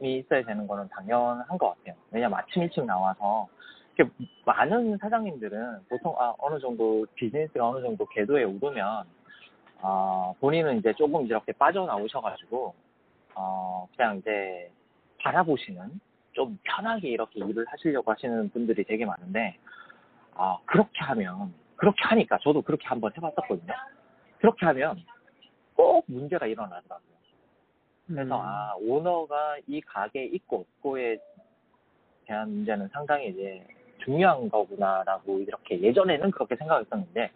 있어야 0.00 0.42
되는 0.42 0.66
거는 0.66 0.88
당연한 0.88 1.46
것 1.58 1.68
같아요. 1.68 1.94
왜냐면 2.10 2.38
아침 2.38 2.62
일찍 2.62 2.82
나와서 2.86 3.46
이렇게 3.94 4.10
많은 4.46 4.96
사장님들은 4.96 5.80
보통 5.90 6.16
아, 6.18 6.32
어느 6.38 6.58
정도 6.60 7.04
비즈니스가 7.14 7.68
어느 7.68 7.82
정도 7.82 8.06
궤도에 8.06 8.44
오르면 8.44 9.04
아, 9.82 10.32
본인은 10.40 10.78
이제 10.78 10.94
조금 10.94 11.26
이렇게 11.26 11.52
빠져나오셔가지고 11.52 12.74
어, 13.34 13.86
그냥 13.94 14.16
이제 14.16 14.70
바라보시는 15.18 16.00
좀 16.32 16.58
편하게 16.64 17.10
이렇게 17.10 17.40
일을 17.40 17.66
하시려고 17.68 18.12
하시는 18.12 18.48
분들이 18.48 18.82
되게 18.82 19.04
많은데 19.04 19.58
아, 20.32 20.56
그렇게 20.64 21.00
하면 21.00 21.52
그렇게 21.76 22.02
하니까 22.02 22.38
저도 22.38 22.62
그렇게 22.62 22.86
한번 22.86 23.12
해봤었거든요. 23.14 23.74
그렇게 24.38 24.66
하면 24.66 25.02
꼭 25.74 26.04
문제가 26.08 26.46
일어나더라고요. 26.46 27.16
그래서 28.06 28.36
음. 28.36 28.40
아 28.40 28.74
오너가 28.78 29.56
이 29.66 29.80
가게 29.80 30.24
있고 30.24 30.66
없고에 30.76 31.18
대한 32.26 32.50
문제는 32.50 32.88
상당히 32.88 33.28
이제 33.28 33.66
중요한 34.04 34.48
거구나라고 34.48 35.40
이렇게 35.40 35.80
예전에는 35.80 36.30
그렇게 36.30 36.56
생각했었는데 36.56 37.30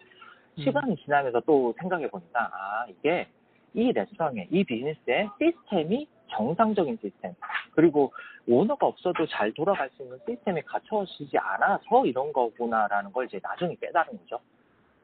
음. 0.59 0.63
시간이 0.63 0.97
지나면서 0.97 1.41
또 1.41 1.75
생각해 1.79 2.09
보니까 2.09 2.51
아 2.53 2.87
이게 2.89 3.29
이 3.75 3.93
레스토랑의 3.93 4.49
이 4.51 4.65
비즈니스의 4.65 5.29
시스템이 5.39 6.09
정상적인 6.29 6.99
시스템 7.03 7.35
그리고 7.73 8.13
오너가 8.49 8.87
없어도 8.87 9.27
잘 9.27 9.53
돌아갈 9.53 9.91
수 9.91 10.03
있는 10.03 10.19
시스템이 10.27 10.63
갖춰지지 10.63 11.37
않아서 11.39 12.07
이런 12.07 12.33
거구나라는 12.33 13.13
걸 13.13 13.27
이제 13.27 13.41
나중에 13.43 13.75
깨달은 13.81 14.17
거죠. 14.19 14.41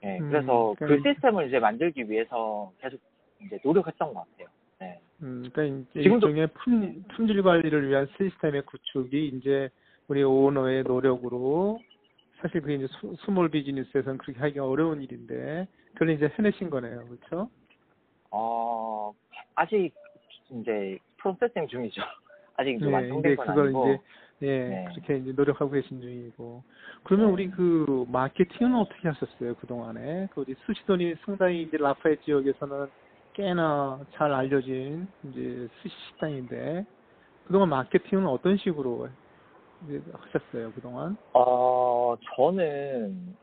예, 0.07 0.19
음, 0.19 0.31
그래서 0.31 0.75
그 0.79 0.85
그러니까- 0.87 1.11
시스템을 1.11 1.49
이제 1.49 1.59
만들기 1.59 2.09
위해서 2.09 2.73
계속 2.81 3.01
이제 3.45 3.59
노력했던 3.65 4.15
것 4.15 4.21
같아요. 4.31 4.47
네. 4.81 5.01
음, 5.23 5.49
그러니까 5.53 5.63
이제 5.93 6.01
지금도- 6.09 6.15
일종의 6.15 6.47
품, 6.55 7.05
품질 7.15 7.43
관리를 7.43 7.89
위한 7.89 8.07
시스템의 8.17 8.63
구축이 8.63 9.29
이제 9.29 9.69
우리 10.09 10.23
오너의 10.23 10.85
노력으로 10.85 11.81
사실 12.41 12.61
그게 12.61 12.75
이제 12.77 12.87
스- 12.87 13.17
small 13.25 13.49
business에서는 13.51 14.19
그렇게 14.19 14.39
하기가 14.39 14.67
어려운 14.67 15.03
일인데 15.03 15.67
그걸 15.95 16.11
이제 16.11 16.31
해내신 16.39 16.71
거네요, 16.71 17.05
그렇죠? 17.07 17.51
어, 18.31 19.13
아직 19.55 19.93
이제 20.51 20.99
프로세싱 21.19 21.67
중이죠. 21.69 22.01
아직 22.57 22.75
이제 22.77 22.85
네, 22.87 22.93
완성된 22.93 23.37
건 23.37 23.49
아니고. 23.59 23.89
이제 23.95 24.03
예 24.43 24.69
네. 24.69 24.85
그렇게 24.91 25.17
이제 25.17 25.33
노력하고 25.33 25.71
계신 25.71 26.01
중이고 26.01 26.63
그러면 27.05 27.29
네. 27.29 27.33
우리 27.33 27.51
그 27.51 28.05
마케팅은 28.09 28.75
어떻게 28.75 29.09
하셨어요 29.09 29.55
그 29.55 29.67
동안에? 29.67 30.29
그 30.35 30.43
우리 30.43 30.55
수시돈이 30.67 31.15
상당히 31.25 31.63
이제 31.63 31.79
라파엘 31.79 32.21
지역에서는 32.21 32.87
꽤나 33.33 34.01
잘 34.13 34.33
알려진 34.33 35.09
이제 35.25 35.69
스시 35.81 35.95
식당인데 36.09 36.85
그동안 37.47 37.71
마케팅은 37.71 38.27
어떤 38.27 38.59
식으로 38.59 39.09
이제 39.85 40.03
하셨어요 40.13 40.73
그동안? 40.73 41.17
어, 41.33 42.17
저는 42.35 43.37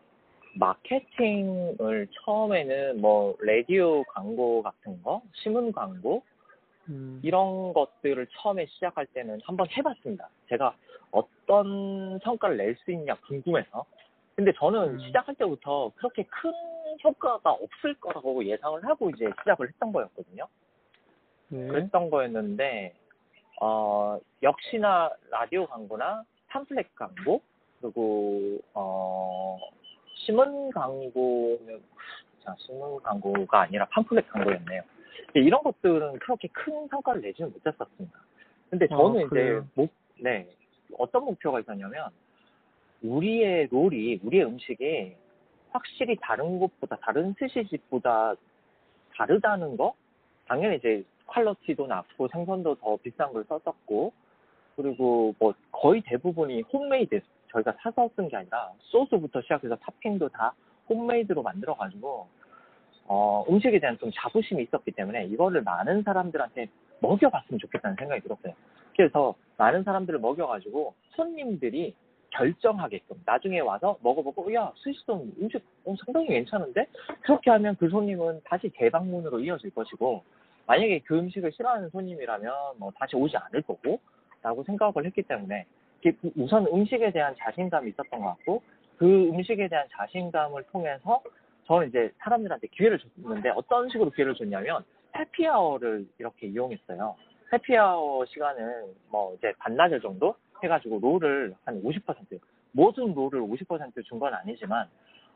마케팅을 0.55 2.07
처음에는 2.23 3.01
뭐 3.01 3.35
라디오 3.41 4.03
광고 4.03 4.61
같은 4.61 5.01
거, 5.01 5.21
신문 5.33 5.71
광고 5.71 6.23
음, 6.89 7.19
이런 7.23 7.73
것들을 7.73 8.27
처음에 8.31 8.65
시작할 8.65 9.05
때는 9.07 9.39
한번 9.43 9.67
해봤습니다. 9.69 10.29
제가 10.49 10.75
어떤 11.11 12.19
성과를 12.19 12.57
낼 12.57 12.75
수 12.77 12.91
있냐 12.91 13.15
궁금해서. 13.27 13.85
근데 14.35 14.51
저는 14.53 14.95
음. 14.95 14.99
시작할 14.99 15.35
때부터 15.35 15.91
그렇게 15.95 16.23
큰 16.23 16.51
효과가 17.03 17.51
없을 17.51 17.93
거라고 17.95 18.43
예상을 18.43 18.83
하고 18.85 19.09
이제 19.11 19.29
시작을 19.39 19.69
했던 19.69 19.91
거였거든요. 19.91 20.47
네. 21.49 21.67
그랬던 21.67 22.09
거였는데 22.09 22.95
어, 23.61 24.19
역시나 24.41 25.11
라디오 25.29 25.67
광고나 25.67 26.23
팜플렛 26.47 26.95
광고 26.95 27.41
그리고 27.79 28.57
어, 28.73 29.59
신문 30.15 30.71
광고는 30.71 31.81
자 32.43 32.55
신문 32.57 32.99
광고가 33.01 33.61
아니라 33.61 33.85
팜플렛 33.85 34.27
광고였네요. 34.29 34.81
근데 35.33 35.47
이런 35.47 35.63
것들은 35.63 36.19
그렇게 36.19 36.47
큰 36.49 36.87
성과를 36.87 37.21
내지는 37.21 37.51
못했었습니다. 37.51 38.19
근데 38.69 38.85
아, 38.85 38.95
저는 38.95 39.21
이제 39.21 39.29
그래요? 39.29 39.67
목, 39.73 39.91
네 40.19 40.47
어떤 40.97 41.25
목표가 41.25 41.59
있었냐면 41.59 42.09
우리의 43.01 43.67
롤이 43.71 44.19
우리의 44.23 44.45
음식이 44.45 45.15
확실히 45.71 46.15
다른 46.21 46.59
곳보다 46.59 46.97
다른 46.97 47.33
스시집보다 47.39 48.35
다르다는 49.15 49.75
거 49.75 49.95
당연히 50.47 50.77
이제 50.77 51.03
퀄러티도 51.25 51.87
낮고 51.87 52.27
생선도 52.27 52.75
더 52.75 52.95
비싼 52.97 53.33
걸 53.33 53.43
썼었고 53.45 54.13
그리고 54.75 55.33
뭐 55.39 55.53
거의 55.71 56.01
대부분이 56.01 56.61
홈메이드 56.61 57.21
저희가 57.51 57.73
사서 57.81 58.09
쓴 58.15 58.27
게 58.29 58.37
아니라 58.37 58.71
소스부터 58.79 59.41
시작해서 59.41 59.75
토핑도 59.77 60.29
다 60.29 60.53
홈메이드로 60.89 61.41
만들어 61.41 61.75
가지고 61.75 62.27
어, 63.05 63.43
음식에 63.49 63.79
대한 63.79 63.97
좀 63.97 64.11
자부심이 64.13 64.63
있었기 64.63 64.91
때문에 64.91 65.25
이거를 65.25 65.61
많은 65.63 66.03
사람들한테 66.03 66.67
먹여봤으면 66.99 67.59
좋겠다는 67.59 67.97
생각이 67.97 68.21
들었어요. 68.21 68.53
그래서 68.95 69.35
많은 69.57 69.83
사람들을 69.83 70.19
먹여가지고 70.19 70.93
손님들이 71.11 71.93
결정하게끔 72.29 73.21
나중에 73.25 73.59
와서 73.59 73.97
먹어보고 74.01 74.53
야 74.53 74.71
스시동 74.77 75.31
음식 75.39 75.61
어, 75.85 75.95
상당히 76.03 76.27
괜찮은데 76.27 76.87
그렇게 77.21 77.51
하면 77.51 77.75
그 77.77 77.89
손님은 77.89 78.41
다시 78.45 78.71
재방문으로 78.77 79.39
이어질 79.39 79.69
것이고 79.71 80.23
만약에 80.65 80.99
그 80.99 81.17
음식을 81.17 81.51
싫어하는 81.51 81.89
손님이라면 81.89 82.53
뭐 82.77 82.91
다시 82.97 83.15
오지 83.15 83.35
않을 83.37 83.61
거고 83.63 83.99
라고 84.41 84.63
생각을 84.63 85.05
했기 85.05 85.21
때문에 85.21 85.65
우선 86.35 86.67
음식에 86.67 87.11
대한 87.11 87.35
자신감이 87.37 87.91
있었던 87.91 88.19
것 88.19 88.25
같고 88.25 88.61
그 88.97 89.29
음식에 89.29 89.67
대한 89.67 89.87
자신감을 89.91 90.63
통해서 90.71 91.21
저는 91.65 91.89
이제 91.89 92.11
사람들한테 92.19 92.67
기회를 92.67 92.99
줬는데 92.99 93.49
어떤 93.51 93.89
식으로 93.89 94.09
기회를 94.11 94.35
줬냐면 94.35 94.83
해피아워를 95.15 96.05
이렇게 96.19 96.47
이용했어요. 96.47 97.15
해피아워 97.51 98.25
시간은 98.25 98.93
뭐 99.09 99.35
이제 99.35 99.53
반나절 99.59 100.01
정도 100.01 100.35
해가지고 100.63 100.99
롤을 100.99 101.55
한 101.65 101.83
50% 101.83 102.39
모든 102.71 103.13
롤을 103.13 103.41
50%준 103.41 104.19
건 104.19 104.33
아니지만 104.33 104.87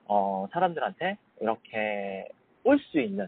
어 0.06 0.48
사람들한테 0.52 1.18
이렇게 1.42 2.28
올 2.64 2.80
수 2.80 3.00
있는 3.00 3.28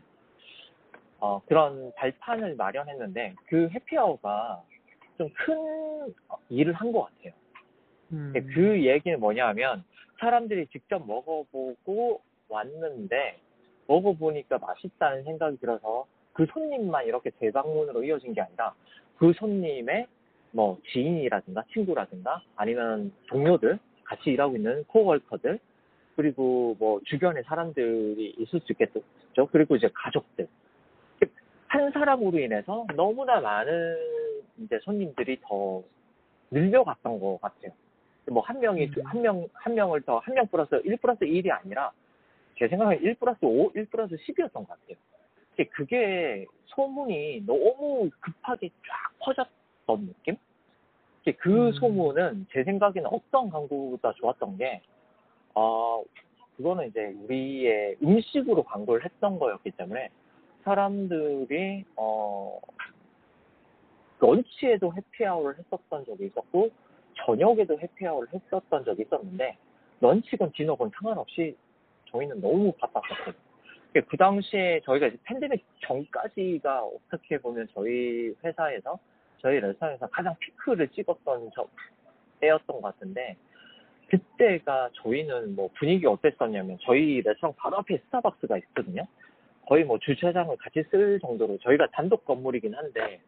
어 1.20 1.41
그런 1.48 1.91
발판을 1.96 2.56
마련했는데 2.56 3.36
그 3.46 3.70
해피아워가 3.74 4.62
좀 5.18 5.29
큰 5.34 6.13
일을 6.50 6.74
한 6.74 6.91
것 6.94 7.03
같아요. 7.03 7.34
음. 8.13 8.34
그 8.53 8.86
얘기는 8.86 9.20
뭐냐면 9.20 9.84
사람들이 10.20 10.68
직접 10.68 11.06
먹어보고 11.06 12.22
왔는데 12.50 13.39
먹어보니까 13.88 14.58
맛있다는 14.60 15.24
생각이 15.24 15.58
들어서 15.58 16.06
그 16.34 16.46
손님만 16.51 17.06
이렇게 17.06 17.32
재방문으로 17.39 18.03
이어진 18.03 18.34
게 18.34 18.41
아니라 18.41 18.74
그 19.18 19.34
손님의 19.34 20.08
뭐 20.51 20.77
지인이라든가 20.91 21.63
친구라든가 21.74 22.41
아니면 22.56 23.12
동료들 23.27 23.79
같이 24.03 24.32
일하고 24.32 24.56
있는 24.56 24.84
코워커들 24.86 25.60
그리고 26.15 26.75
뭐 26.79 27.00
주변에 27.06 27.44
사람들이 27.44 28.36
있을 28.39 28.60
수 28.62 28.72
있겠죠 28.74 29.01
그리고 29.51 29.75
이제 29.75 29.89
가족들 29.94 30.48
한 31.68 31.91
사람으로 31.91 32.39
인해서 32.39 32.86
너무나 32.96 33.39
많은 33.39 33.98
이제 34.58 34.79
손님들이 34.82 35.39
더 35.41 35.84
늘려갔던 36.51 37.20
것 37.20 37.39
같아요. 37.41 37.72
뭐 38.32 38.41
한 38.44 38.60
명이 38.60 38.86
음. 38.86 39.06
한명한 39.06 39.75
명을 39.75 40.01
더 40.01 40.20
한 40.20 40.34
명 40.34 40.48
플러스 40.48 40.82
1 40.84 40.98
플러스 40.98 41.22
1이 41.25 41.50
아니라 41.51 41.91
제 42.59 42.67
생각에 42.67 42.97
1 42.97 43.15
플러스 43.15 43.39
5, 43.41 43.71
1 43.73 43.85
플러스 43.85 44.15
10이었던 44.15 44.53
것 44.53 44.67
같아요. 44.67 44.97
그게 45.71 46.45
소문이 46.67 47.45
너무 47.45 48.09
급하게 48.19 48.69
쫙 48.87 49.11
퍼졌던 49.19 50.07
느낌? 50.07 50.37
그 51.37 51.67
음. 51.67 51.71
소문은 51.73 52.47
제 52.51 52.63
생각에는 52.63 53.09
어떤 53.11 53.49
광고보다 53.49 54.13
좋았던 54.13 54.57
게, 54.57 54.81
어, 55.53 56.03
그거는 56.57 56.87
이제 56.87 57.13
우리의 57.23 57.97
음식으로 58.01 58.63
광고를 58.63 59.05
했던 59.05 59.37
거였기 59.37 59.71
때문에 59.71 60.09
사람들이, 60.63 61.85
어, 61.95 62.59
런치에도 64.19 64.93
해피아워를 64.93 65.59
했었던 65.59 66.05
적이 66.05 66.25
있었고, 66.27 66.69
저녁에도 67.25 67.79
해피아워를 67.79 68.29
했었던 68.33 68.85
적이 68.85 69.03
있었는데, 69.03 69.57
런치건 70.01 70.53
디너건 70.53 70.91
상관없이 70.95 71.55
저희는 72.11 72.41
너무 72.41 72.72
바빴었어요. 72.74 73.33
그 73.93 74.17
당시에 74.17 74.81
저희가 74.83 75.07
이제 75.07 75.17
팬데믹 75.24 75.65
전까지가 75.85 76.83
어떻게 76.83 77.39
보면 77.39 77.67
저희 77.74 78.33
회사에서 78.43 79.00
저희 79.39 79.59
레스토랑에서 79.59 80.07
가장 80.07 80.35
피크를 80.39 80.89
찍었던 80.89 81.51
저 81.55 81.67
때였던 82.39 82.81
것 82.81 82.81
같은데 82.81 83.35
그때가 84.09 84.89
저희는 84.93 85.55
뭐 85.55 85.69
분위기 85.75 86.05
어땠었냐면 86.05 86.77
저희 86.81 87.22
레스토랑 87.22 87.55
바로 87.57 87.77
앞에 87.77 87.98
스타벅스가 88.05 88.57
있거든요. 88.57 89.05
거의 89.65 89.83
뭐 89.83 90.00
주차장을 90.00 90.55
같이 90.57 90.83
쓸 90.89 91.19
정도로 91.19 91.57
저희가 91.59 91.87
단독 91.91 92.25
건물이긴 92.25 92.74
한데 92.74 93.19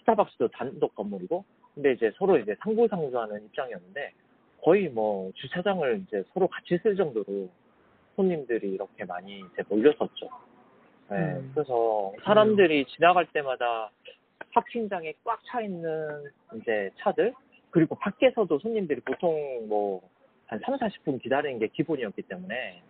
스타벅스도 0.00 0.48
단독 0.48 0.94
건물이고 0.94 1.44
근데 1.74 1.92
이제 1.92 2.10
서로 2.16 2.38
이제 2.38 2.54
상부상조하는 2.60 3.44
입장이었는데 3.46 4.12
거의 4.62 4.88
뭐 4.88 5.30
주차장을 5.34 6.02
이제 6.06 6.22
서로 6.32 6.48
같이 6.48 6.78
쓸 6.82 6.96
정도로 6.96 7.48
손님들이 8.16 8.72
이렇게 8.72 9.04
많이 9.04 9.40
이제 9.40 9.62
몰렸었죠. 9.68 10.28
네, 11.10 11.16
음. 11.16 11.50
그래서 11.54 12.12
사람들이 12.24 12.86
지나갈 12.86 13.26
때마다 13.32 13.90
파킹장에 14.52 15.14
꽉 15.24 15.40
차 15.44 15.60
있는 15.60 16.30
이제 16.56 16.90
차들 16.98 17.34
그리고 17.70 17.94
밖에서도 17.96 18.58
손님들이 18.58 19.00
보통 19.00 19.66
뭐 19.68 20.12
한 20.52 20.60
3, 20.60 20.76
40분 20.76 21.22
기다리는 21.22 21.58
게 21.58 21.68
기본이었기 21.68 22.22
때문에 22.22 22.82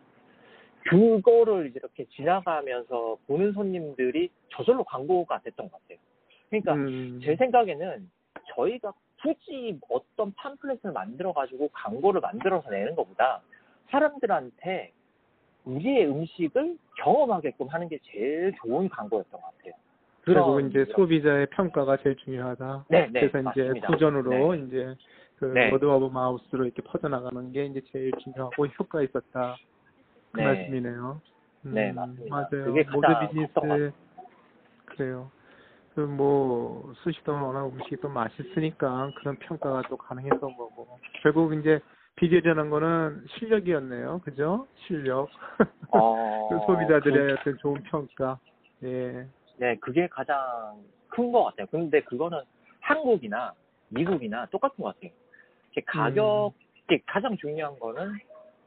그거를 0.85 1.73
이렇게 1.77 2.05
지나가면서 2.07 3.19
보는 3.29 3.53
손님들이 3.53 4.31
저절로 4.49 4.83
광고가 4.83 5.43
됐던 5.43 5.71
것 5.71 5.81
같아요. 5.81 5.99
그러니까 6.51 6.75
음. 6.75 7.21
제 7.23 7.37
생각에는 7.37 8.11
저희가 8.57 8.93
굳이 9.23 9.79
어떤 9.89 10.33
팜플렛을 10.35 10.93
만들어 10.93 11.33
가지고 11.33 11.69
광고를 11.69 12.21
만들어서 12.21 12.69
내는 12.69 12.97
것보다 12.97 13.41
사람들한테 13.91 14.91
우리의 15.65 16.09
음식을 16.09 16.77
경험하게끔 16.99 17.69
하는 17.69 17.89
게 17.89 17.99
제일 18.05 18.53
좋은 18.63 18.89
광고였던 18.89 19.41
것 19.41 19.57
같아요. 19.57 19.73
그리고 20.23 20.61
이제 20.61 20.85
소비자의 20.95 21.47
평가가 21.51 21.97
제일 21.99 22.17
중요하다. 22.17 22.87
네, 22.89 23.09
네, 23.11 23.29
그래서 23.29 23.51
이제 23.51 23.65
맞습니다. 23.65 23.87
구전으로 23.89 24.55
네. 24.55 24.65
이제 24.67 24.95
그 25.37 25.47
네. 25.47 25.71
word 25.71 25.85
of 25.85 26.13
mouth로 26.13 26.65
이렇게 26.65 26.83
퍼져나가는 26.83 27.53
게 27.53 27.67
이제 27.67 27.81
제일 27.93 28.13
중요하고 28.23 28.67
효과 28.67 29.03
있었다. 29.03 29.57
그 30.33 30.39
네. 30.39 30.45
말씀이네요. 30.45 31.21
음, 31.67 31.75
네, 31.75 31.93
맞습니다. 31.93 32.37
맞아요. 32.37 32.85
가장 32.87 33.29
비즈니스 33.29 33.93
그래요. 34.87 35.31
그 35.95 36.01
뭐 36.01 36.93
수시동 37.03 37.43
워낙 37.43 37.67
음식이 37.67 37.97
또 37.97 38.09
맛있으니까 38.09 39.11
그런 39.17 39.37
평가가 39.37 39.83
또 39.91 39.97
가능했던 39.97 40.41
거고 40.57 40.99
결국 41.23 41.53
이제 41.55 41.81
비교되는 42.23 42.71
거는 42.71 43.25
실력이었네요. 43.31 44.21
그죠? 44.25 44.69
실력. 44.87 45.29
어, 45.89 46.49
그 46.49 46.59
소비자들의 46.67 47.33
어떤 47.33 47.59
좋은 47.59 47.83
평가. 47.83 48.39
예. 48.85 49.27
네, 49.57 49.77
그게 49.81 50.07
가장 50.07 50.37
큰 51.09 51.33
것 51.33 51.43
같아요. 51.45 51.67
근데 51.73 52.01
그거는 52.03 52.39
한국이나 52.79 53.53
미국이나 53.89 54.47
똑같은 54.47 54.83
것 54.85 54.95
같아요. 54.95 55.11
가격, 55.87 56.53
이게 56.77 57.03
가장 57.07 57.37
중요한 57.39 57.77
거는, 57.81 58.13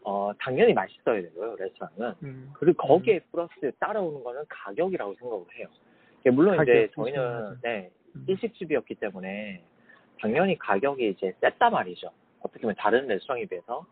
어, 0.04 0.32
당연히 0.38 0.74
맛있어야 0.74 1.22
되고요, 1.22 1.56
레스토랑은. 1.58 2.14
음. 2.24 2.52
그리고 2.56 2.86
거기에 2.86 3.20
플러스 3.32 3.72
따라오는 3.80 4.22
거는 4.22 4.44
가격이라고 4.50 5.16
생각을 5.16 5.46
해요. 5.58 5.68
물론 6.34 6.56
이제 6.62 6.88
가격, 6.88 6.96
저희는, 6.96 7.20
맞아요. 7.22 7.56
네, 7.64 7.90
음. 8.16 8.26
일식집이었기 8.28 8.96
때문에, 8.96 9.64
당연히 10.20 10.58
가격이 10.58 11.10
이제 11.12 11.34
셌단 11.40 11.72
말이죠. 11.72 12.12
어떻게 12.46 12.62
보면 12.62 12.76
다른 12.78 13.08
레스토랑에 13.08 13.46
비해서. 13.46 13.86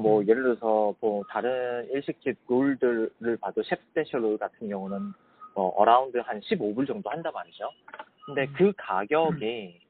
뭐, 0.00 0.20
음. 0.20 0.28
예를 0.28 0.42
들어서, 0.42 0.94
뭐, 1.00 1.22
다른 1.28 1.86
일식집 1.90 2.38
롤들을 2.48 3.36
봐도 3.40 3.62
chef 3.62 3.82
special 3.88 4.24
roll 4.24 4.38
같은 4.38 4.68
경우는 4.68 5.12
어, 5.54 5.68
around 5.76 6.16
한 6.16 6.40
15불 6.40 6.86
정도 6.86 7.10
한단 7.10 7.30
말이죠. 7.34 7.68
근데 8.24 8.44
음. 8.44 8.54
그 8.56 8.72
가격이 8.78 9.80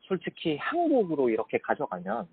솔직히 0.00 0.56
한국으로 0.56 1.28
이렇게 1.28 1.58
가져가면, 1.58 2.26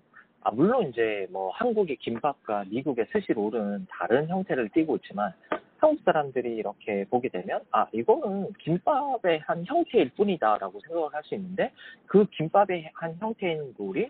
아, 0.44 0.50
물론 0.50 0.88
이제 0.88 1.26
뭐 1.30 1.50
한국의 1.50 1.96
김밥과 1.96 2.64
미국의 2.70 3.06
스시롤은 3.12 3.86
다른 3.90 4.28
형태를 4.28 4.70
띠고 4.70 4.96
있지만, 4.96 5.34
한국 5.76 6.02
사람들이 6.04 6.56
이렇게 6.56 7.04
보게 7.10 7.28
되면, 7.28 7.60
아, 7.70 7.86
이거는 7.92 8.54
김밥의 8.54 9.40
한 9.40 9.66
형태일 9.66 10.10
뿐이다라고 10.16 10.80
생각을 10.80 11.12
할 11.12 11.22
수 11.24 11.34
있는데, 11.34 11.70
그 12.06 12.24
김밥의 12.30 12.90
한 12.94 13.14
형태인 13.20 13.74
롤이, 13.76 14.08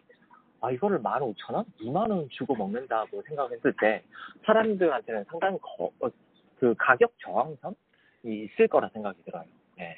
아, 0.64 0.70
이거를 0.70 0.98
15,000원? 1.00 1.64
2만원 1.80 2.30
주고 2.30 2.54
먹는다고 2.56 3.22
생각했을 3.22 3.74
때, 3.80 4.02
사람들한테는 4.46 5.24
상당히 5.24 5.58
거- 5.60 5.90
어, 6.00 6.08
그 6.58 6.74
가격 6.78 7.12
저항선이 7.18 7.74
있을 8.24 8.68
거라 8.68 8.88
생각이 8.92 9.22
들어요. 9.24 9.44
네. 9.76 9.96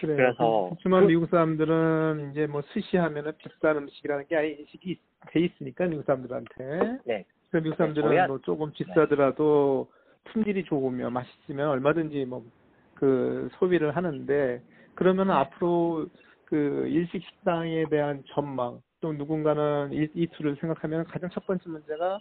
그래. 0.00 0.16
그래서 0.16 0.66
그렇지만 0.70 1.02
그- 1.02 1.06
미국 1.08 1.28
사람들은 1.28 2.30
이제 2.32 2.46
뭐 2.46 2.62
스시 2.72 2.96
하면은 2.96 3.32
비싼 3.38 3.76
음식이라는 3.76 4.26
게 4.26 4.36
아예 4.36 4.50
인식이 4.52 4.98
돼 5.28 5.40
있으니까 5.40 5.86
미국 5.86 6.04
사람들한테. 6.06 6.98
네, 7.04 7.24
그래서 7.50 7.62
미국 7.62 7.76
사람들은 7.76 8.08
저희야- 8.10 8.26
뭐 8.26 8.38
조금 8.40 8.72
비싸더라도 8.72 9.88
품질이 10.24 10.64
좋으면 10.64 11.12
맛있으면 11.12 11.68
얼마든지 11.68 12.24
뭐 12.24 12.42
그 12.94 13.50
소비를 13.58 13.96
하는데 13.96 14.62
그러면 14.94 15.26
네. 15.26 15.32
앞으로 15.34 16.06
그 16.44 16.86
일식 16.88 17.22
식당에 17.24 17.86
대한 17.90 18.22
전망 18.28 18.80
또 19.04 19.12
누군가는 19.12 19.92
이, 19.92 20.08
이 20.14 20.26
툴을 20.28 20.56
생각하면 20.56 21.04
가장 21.04 21.28
첫 21.28 21.44
번째 21.44 21.68
문제가 21.68 22.20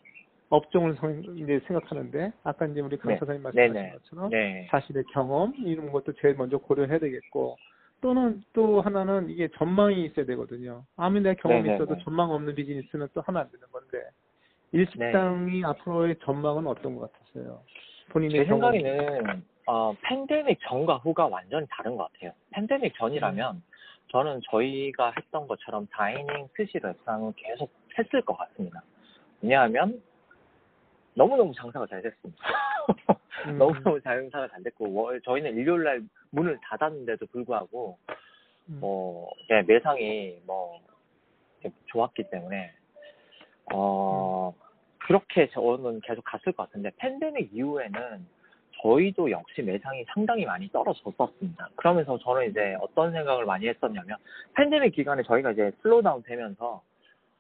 업종을 0.49 0.95
성- 0.95 1.23
이제 1.37 1.61
생각하는데 1.65 2.33
아까 2.43 2.65
이제 2.65 2.81
우리 2.81 2.97
강 2.97 3.13
네. 3.13 3.17
사장님 3.17 3.41
네, 3.41 3.43
말씀하신 3.43 3.73
네. 3.73 3.91
것처럼 3.93 4.29
네, 4.29 4.67
자신의 4.69 5.05
경험 5.13 5.53
이런 5.59 5.93
것도 5.93 6.11
제일 6.19 6.35
먼저 6.35 6.57
고려해야 6.57 6.99
되겠고 6.99 7.55
또는 8.01 8.43
또 8.51 8.81
하나는 8.81 9.29
이게 9.29 9.47
전망이 9.57 10.03
있어야 10.03 10.25
되거든요. 10.25 10.83
아무리 10.97 11.23
내가 11.23 11.41
경험이 11.41 11.63
네네네. 11.69 11.75
있어도 11.85 12.03
전망 12.03 12.31
없는 12.31 12.53
비즈니스는 12.53 13.07
또 13.13 13.21
하면 13.21 13.43
안 13.43 13.49
되는 13.49 13.65
건데 13.71 14.03
일식당이 14.73 15.63
앞으로의 15.63 16.17
전망은 16.25 16.67
어떤 16.67 16.97
것 16.97 17.13
같으세요? 17.13 17.61
본인의 18.09 18.43
제 18.43 18.45
경험. 18.45 18.73
생각에는 18.73 19.41
어, 19.67 19.95
팬데믹 20.01 20.59
전과 20.67 20.97
후가 20.97 21.27
완전히 21.27 21.65
다른 21.69 21.95
것 21.95 22.11
같아요. 22.11 22.33
팬데믹 22.51 22.93
전이라면 22.97 23.63
저는 24.13 24.41
저희가 24.51 25.11
했던 25.17 25.47
것처럼 25.47 25.87
다이닝 25.87 26.47
스시 26.55 26.77
레스토랑은 26.77 27.33
계속 27.35 27.71
했을 27.97 28.21
것 28.21 28.37
같습니다. 28.37 28.83
왜냐하면 29.41 30.01
너무너무 31.15 31.51
장사가 31.55 31.87
잘 31.87 32.03
됐습니다. 32.03 32.43
음. 33.47 33.57
너무너무 33.57 33.99
장사가 34.01 34.49
잘 34.49 34.61
됐고 34.63 34.93
월- 34.93 35.19
저희는 35.21 35.57
일요일 35.57 35.83
날 35.83 36.03
문을 36.29 36.59
닫았는데도 36.61 37.25
불구하고 37.25 37.97
음. 38.69 38.77
뭐 38.79 39.31
네, 39.49 39.63
매상이 39.63 40.41
뭐 40.45 40.79
좋았기 41.87 42.29
때문에 42.29 42.71
어 43.73 44.53
그렇게 44.99 45.49
저는 45.49 46.01
계속 46.01 46.23
갔을 46.23 46.51
것 46.51 46.67
같은데 46.67 46.91
팬데믹 46.97 47.49
이후에는 47.51 48.27
저희도 48.83 49.31
역시 49.31 49.61
매상이 49.61 50.03
상당히 50.13 50.45
많이 50.45 50.67
떨어졌었습니다. 50.69 51.69
그러면서 51.75 52.19
저는 52.19 52.49
이제 52.49 52.75
어떤 52.81 53.11
생각을 53.13 53.45
많이 53.45 53.67
했었냐면 53.67 54.17
팬데믹 54.55 54.93
기간에 54.93 55.23
저희가 55.23 55.51
이제 55.51 55.71
slow 55.81 56.01
down 56.01 56.21
되면서 56.23 56.81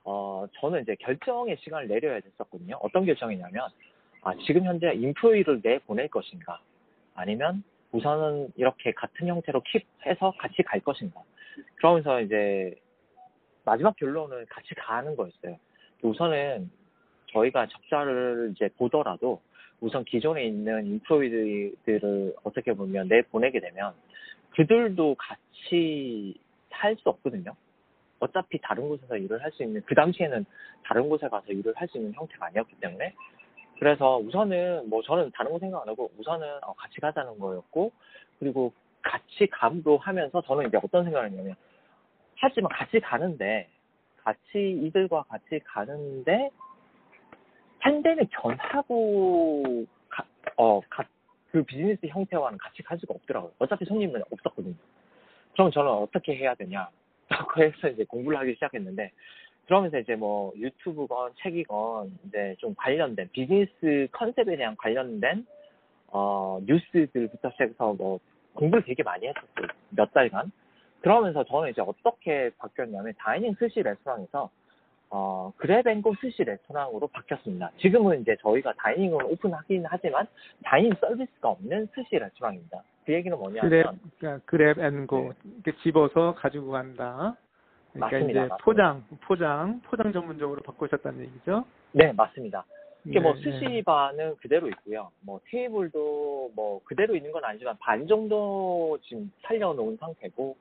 어 0.05 0.45
저는 0.53 0.81
이제 0.81 0.95
결정의 0.95 1.57
시간을 1.59 1.87
내려야 1.87 2.21
됐었거든요. 2.21 2.77
어떤 2.81 3.05
결정이냐면 3.05 3.67
아 4.21 4.33
지금 4.45 4.63
현재 4.63 4.93
employee를 4.93 5.61
내보낼 5.61 6.07
것인가 6.07 6.59
아니면 7.13 7.63
우선은 7.91 8.53
이렇게 8.55 8.93
같은 8.93 9.27
형태로 9.27 9.61
keep해서 9.61 10.35
같이 10.37 10.63
갈 10.63 10.79
것인가. 10.79 11.21
그러면서 11.75 12.21
이제 12.21 12.73
마지막 13.65 13.95
결론은 13.97 14.45
같이 14.49 14.73
가는 14.75 15.15
거였어요. 15.15 15.57
우선은 16.01 16.71
저희가 17.27 17.67
적자를 17.67 18.53
이제 18.55 18.69
보더라도 18.77 19.41
우선 19.83 20.05
기존에 20.05 20.45
있는 20.45 20.85
인프로이들을 20.85 22.35
어떻게 22.43 22.71
보면 22.73 23.09
내보내게 23.09 23.59
되면 23.59 23.93
그들도 24.51 25.15
같이 25.19 26.33
살수 26.69 27.09
없거든요. 27.09 27.53
어차피 28.19 28.59
다른 28.61 28.87
곳에서 28.87 29.17
일을 29.17 29.43
할 29.43 29.51
수 29.51 29.61
있는 29.61 29.81
그 29.85 29.93
당시에는 29.93 30.45
다른 30.85 31.09
곳에 31.09 31.27
가서 31.27 31.47
일을 31.51 31.73
할 31.75 31.89
수 31.89 31.97
있는 31.97 32.13
형태가 32.13 32.45
아니었기 32.45 32.75
때문에 32.79 33.13
그래서 33.77 34.17
우선은 34.19 34.89
뭐 34.89 35.01
저는 35.03 35.31
다른 35.35 35.51
거 35.51 35.59
생각 35.59 35.81
안 35.81 35.89
하고 35.89 36.09
우선은 36.17 36.47
어, 36.63 36.73
같이 36.77 37.01
가자는 37.01 37.37
거였고 37.37 37.91
그리고 38.39 38.71
같이 39.01 39.47
감도 39.51 39.97
하면서 39.97 40.41
저는 40.43 40.69
이제 40.69 40.77
어떤 40.81 41.03
생각을 41.03 41.29
했냐면 41.29 41.55
하지만 42.37 42.71
같이 42.71 43.01
가는데 43.01 43.67
같이 44.23 44.39
이들과 44.55 45.23
같이 45.23 45.59
가는데 45.65 46.51
팬데믹 47.83 48.29
전하고 48.31 49.85
가, 50.09 50.23
어, 50.57 50.79
가, 50.89 51.05
그 51.51 51.63
비즈니스 51.63 52.07
형태와는 52.07 52.57
같이 52.57 52.81
갈 52.81 52.97
수가 52.97 53.13
없더라고요. 53.13 53.51
어차피 53.59 53.85
손님은 53.85 54.23
없었거든요. 54.31 54.73
그럼 55.53 55.71
저는 55.71 55.91
어떻게 55.91 56.35
해야 56.35 56.55
되냐? 56.55 56.89
그래서 57.53 57.89
이제 57.89 58.03
공부를 58.05 58.39
하기 58.39 58.53
시작했는데 58.55 59.11
그러면서 59.65 59.99
이제 59.99 60.15
뭐 60.15 60.53
유튜브건 60.57 61.33
책이건 61.41 62.19
이제 62.27 62.55
좀 62.59 62.73
관련된 62.75 63.29
비즈니스 63.31 64.07
컨셉에 64.11 64.55
대한 64.55 64.75
관련된 64.77 65.45
어 66.07 66.59
뉴스들부터 66.65 67.51
시작해서 67.51 67.93
뭐 67.93 68.19
공부를 68.53 68.83
되게 68.83 69.03
많이 69.03 69.27
했었어요. 69.27 69.67
몇 69.89 70.11
달간. 70.13 70.51
그러면서 71.01 71.43
저는 71.43 71.71
이제 71.71 71.81
어떻게 71.81 72.49
바뀌었냐면 72.57 73.13
dining 73.17 73.55
스시 73.59 73.81
레스토랑에서 73.81 74.49
어 75.15 75.53
grab 75.59 75.86
and 75.86 76.06
go 76.06 76.19
스시 76.19 76.43
레스토랑으로 76.43 77.07
바뀌었습니다. 77.07 77.69
지금은 77.77 78.21
이제 78.21 78.35
저희가 78.41 78.73
dining을 78.79 79.23
오픈하긴 79.25 79.85
하지만 79.87 80.25
dining 80.63 80.95
서비스가 80.99 81.49
없는 81.49 81.87
스시 81.93 82.17
레스토랑입니다. 82.17 82.81
그 83.05 83.13
얘기는 83.13 83.37
뭐냐면 83.37 83.69
grab, 83.69 83.95
그러니까 84.17 84.45
grab 84.47 84.79
and 84.79 85.02
go 85.02 85.17
네. 85.17 85.51
이렇게 85.63 85.83
집어서 85.83 86.33
가지고 86.33 86.71
간다. 86.71 87.37
그러니까 87.91 88.17
맞습니다, 88.17 88.29
이제 88.31 88.39
맞습니다. 88.39 88.57
포장, 88.63 89.03
포장, 89.21 89.81
포장 89.81 90.11
전문적으로 90.11 90.63
바꾸셨다는 90.63 91.19
얘기죠. 91.25 91.63
네 91.91 92.11
맞습니다. 92.11 92.65
이게 93.05 93.19
뭐 93.19 93.35
네, 93.35 93.41
스시 93.43 93.83
바는 93.85 94.37
그대로 94.37 94.67
있고요. 94.69 95.11
뭐 95.21 95.39
테이블도 95.45 96.53
뭐 96.55 96.81
그대로 96.85 97.15
있는 97.15 97.31
건 97.31 97.45
아니지만 97.45 97.77
반 97.79 98.07
정도 98.07 98.97
지금 99.03 99.31
살려놓은 99.43 99.97
상태고 99.97 100.55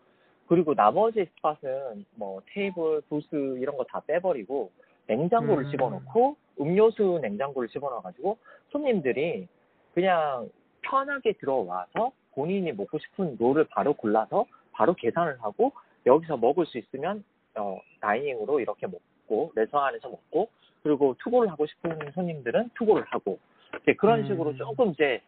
그리고 0.53 0.75
나머지 0.75 1.25
스팟은 1.37 2.05
뭐 2.15 2.43
테이블, 2.49 3.01
부스 3.09 3.57
이런 3.59 3.75
거 3.75 3.85
다 3.85 4.01
빼버리고 4.01 4.71
냉장고를 5.07 5.65
음. 5.65 5.71
집어넣고 5.71 6.37
음료수 6.61 7.21
냉장고를 7.23 7.71
집어넣어가지고 7.71 8.37
손님들이 8.69 9.49
그냥 9.95 10.51
편하게 10.83 11.33
들어와서 11.33 12.13
본인이 12.33 12.71
먹고 12.73 12.99
싶은 12.99 13.39
롤을 13.39 13.65
바로 13.71 13.95
골라서 13.95 14.45
바로 14.73 14.93
계산을 14.93 15.43
하고 15.43 15.73
여기서 16.05 16.37
먹을 16.37 16.67
수 16.67 16.77
있으면 16.77 17.25
어, 17.57 17.81
dining으로 18.03 18.61
이렇게 18.61 18.87
먹고 18.87 19.53
레스토랑 19.55 19.87
안에서 19.87 20.11
먹고 20.11 20.51
그리고 20.83 21.15
to 21.21 21.28
go를 21.28 21.51
하고 21.51 21.65
싶은 21.65 21.99
손님들은 22.13 22.73
to 22.75 22.82
go를 22.82 23.05
하고 23.07 23.39
이제 23.85 23.95
그런 23.95 24.21
음. 24.21 24.27
식으로 24.27 24.55
조금 24.57 24.91
이제 24.91 25.23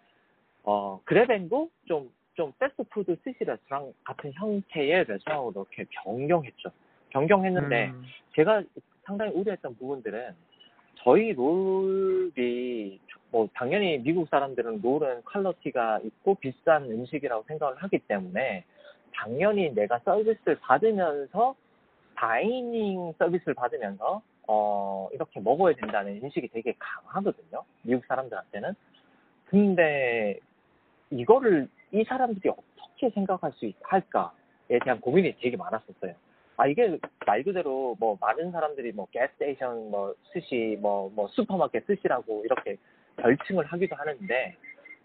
어 0.65 1.01
grab 1.05 1.34
and 1.34 1.56
go 1.56 1.71
좀 1.87 2.11
좀 2.35 2.53
패스트푸드 2.59 3.17
스시 3.23 3.45
레스토랑 3.45 3.93
같은 4.05 4.33
형태의 4.35 5.05
레스토랑으로 5.05 5.67
이렇게 5.73 5.85
변경했죠. 6.03 6.71
변경했는데 7.11 7.91
음, 7.91 8.05
제가 8.35 8.63
상당히 9.05 9.33
우려했던 9.33 9.77
부분들은 9.77 10.35
저희 10.97 11.33
롤이 11.33 12.99
뭐 13.31 13.49
당연히 13.55 13.99
미국 13.99 14.29
사람들은 14.29 14.81
롤은 14.83 15.23
quality가 15.25 16.01
있고 16.05 16.35
비싼 16.37 16.85
음식이라고 16.85 17.45
생각을 17.47 17.77
하기 17.83 17.99
때문에 18.01 18.65
당연히 19.13 19.73
내가 19.75 19.99
서비스를 20.01 20.59
받으면서 20.61 21.55
다이닝 22.17 23.15
서비스를 23.19 23.55
받으면서 23.55 24.23
어 24.47 25.09
이렇게 25.13 25.41
먹어야 25.41 25.75
된다는 25.75 26.17
인식이 26.17 26.49
되게 26.49 26.75
강하거든요. 26.79 27.65
미국 27.83 28.05
사람들한테는. 28.07 28.75
근데 29.47 30.39
이거를 31.11 31.69
이 31.95 32.03
사람들이 32.05 32.49
어떻게 32.51 33.09
생각할 33.11 33.53
수 33.53 33.67
있- 33.67 33.77
할까에 33.83 34.79
대한 34.85 35.01
고민이 35.01 35.37
되게 35.41 35.57
많았었어요. 35.57 36.13
아 36.57 36.67
이게 36.67 36.99
말 37.27 37.43
그대로 37.43 37.97
뭐 37.99 38.17
많은 38.21 38.51
사람들이 38.51 38.93
뭐 38.93 39.07
가스테이션 39.15 39.91
뭐 39.91 40.15
스시 40.33 40.77
뭐뭐 40.81 41.29
슈퍼마켓 41.29 41.85
스시라고 41.87 42.43
이렇게 42.45 42.77
별칭을 43.17 43.65
하기도 43.67 43.95
하는데 43.97 44.57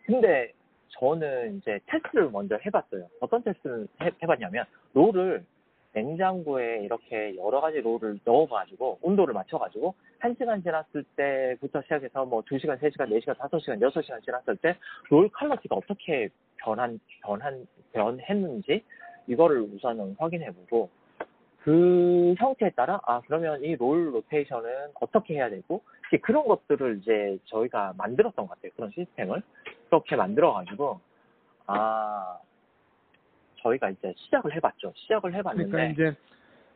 근데 0.05 0.51
저는 0.89 1.57
이제 1.57 1.79
테스트를 1.85 2.29
먼저 2.31 2.57
해봤어요. 2.65 3.07
어떤 3.19 3.43
테스트를 3.43 3.87
해, 4.01 4.11
해봤냐면 4.23 4.65
롤을 4.93 5.43
냉장고에 5.93 6.83
이렇게 6.83 7.35
여러 7.37 7.61
가지 7.61 7.79
롤을 7.81 8.19
넣어가지고 8.23 8.99
온도를 9.01 9.33
맞춰가지고 9.33 9.93
한 10.19 10.35
시간 10.35 10.61
지났을 10.61 11.03
때부터 11.15 11.81
시작해서 11.83 12.25
뭐 12.25 12.41
두 12.43 12.59
시간, 12.59 12.77
세 12.77 12.89
시간, 12.91 13.09
네 13.09 13.19
시간, 13.19 13.35
다섯 13.37 13.59
시간, 13.59 13.81
여섯 13.81 14.01
시간 14.01 14.21
지났을 14.21 14.55
때 14.57 14.75
롤 15.09 15.29
퀄러티가 15.29 15.75
어떻게 15.75 16.29
변한 16.57 16.99
변한 17.21 17.67
변했는지 17.93 18.83
이거를 19.27 19.61
우선은 19.61 20.15
확인해보고 20.19 20.89
그 21.63 22.35
형태에 22.37 22.69
따라 22.71 22.99
아 23.05 23.21
그러면 23.25 23.61
이 23.63 23.75
롤 23.75 24.13
로테이션은 24.13 24.91
어떻게 25.01 25.35
해야 25.35 25.49
되고 25.49 25.81
그런 26.21 26.47
것들을 26.47 26.99
이제 27.01 27.37
저희가 27.45 27.93
만들었던 27.97 28.47
것 28.47 28.55
같아요. 28.55 28.71
그런 28.75 28.91
시스템을. 28.91 29.41
그렇게 29.87 30.15
만들어 30.15 30.53
가지고 30.53 30.99
아 31.65 32.37
저희가 33.61 33.89
이제 33.89 34.13
시작을 34.17 34.53
해봤죠 34.55 34.93
시작을 34.95 35.33
해봤는데 35.33 35.71
그러니까 35.71 35.93
이제 35.93 36.17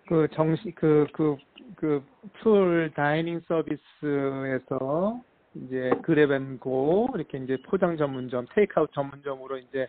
그 0.08 0.28
정식 0.34 0.76
그그 0.76 1.38
그 1.76 2.04
풀 2.40 2.92
다이닝 2.96 3.42
서비스에서 3.48 5.22
이제 5.56 5.92
그랩앤고 6.04 7.16
이렇게 7.16 7.38
이제 7.38 7.58
포장 7.66 7.98
전문점, 7.98 8.46
테이크아웃 8.54 8.92
전문점으로 8.94 9.58
이제 9.58 9.88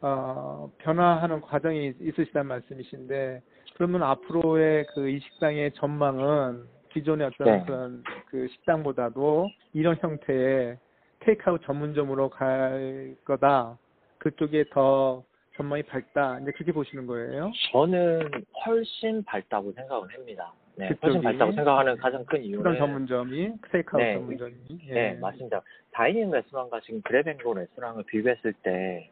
어, 0.00 0.70
변화하는 0.78 1.40
과정이 1.40 1.94
있으시단 2.00 2.46
말씀이신데 2.46 3.42
그러면 3.74 4.02
앞으로의 4.02 4.86
그 4.94 5.08
이 5.08 5.20
식당의 5.20 5.72
전망은 5.72 6.64
기존의 6.92 7.26
어떤 7.26 7.46
네. 7.46 7.64
그런 7.66 8.02
그 8.26 8.48
식당보다도 8.48 9.48
이런 9.74 9.96
형태의 10.00 10.78
테이크아웃 11.20 11.62
전문점으로 11.64 12.30
갈 12.30 13.16
거다. 13.24 13.78
그쪽에 14.18 14.64
더 14.70 15.22
전망이 15.56 15.82
밝다. 15.82 16.38
이제 16.40 16.50
그렇게 16.52 16.72
보시는 16.72 17.06
거예요? 17.06 17.50
저는 17.72 18.30
훨씬 18.64 19.22
밝다고 19.24 19.72
생각을 19.72 20.12
합니다. 20.14 20.52
네, 20.76 20.86
훨씬 20.86 21.00
그쪽이? 21.00 21.24
밝다고 21.24 21.52
생각하는 21.52 21.96
가장 21.96 22.20
큰 22.20 22.26
그런 22.26 22.44
이유는 22.44 22.78
전문점이 22.78 23.52
테이크아웃 23.72 24.04
네. 24.04 24.14
전문점이. 24.14 24.54
예. 24.88 24.92
네, 24.92 25.14
맞습니다. 25.14 25.62
다이닝 25.92 26.30
레스토랑과 26.30 26.80
지금 26.80 27.00
그랩앤고 27.02 27.56
레스토랑을 27.56 28.04
비교했을 28.04 28.52
때 28.62 29.10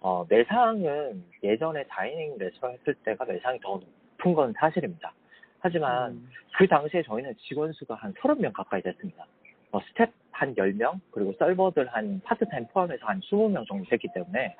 어, 0.00 0.24
매상은 0.28 1.22
예전에 1.42 1.84
다이닝 1.84 2.36
레스토랑 2.38 2.76
했을 2.78 2.94
때가 3.04 3.26
매상이 3.26 3.60
더 3.60 3.80
높은 4.18 4.34
건 4.34 4.54
사실입니다. 4.56 5.12
하지만 5.60 6.12
음. 6.12 6.28
그 6.56 6.66
당시에 6.66 7.02
저희는 7.02 7.34
직원 7.48 7.72
수가 7.72 7.94
한 7.96 8.12
30명 8.14 8.52
가까이 8.52 8.80
됐습니다. 8.82 9.26
어, 9.70 9.80
스태프 9.80 10.10
한 10.32 10.54
10명, 10.54 10.98
그리고 11.10 11.32
서버들 11.38 11.86
한 11.88 12.20
파트타임 12.24 12.66
포함해서 12.72 13.06
한 13.06 13.20
20명 13.20 13.66
정도 13.66 13.84
됐기 13.88 14.08
때문에 14.14 14.56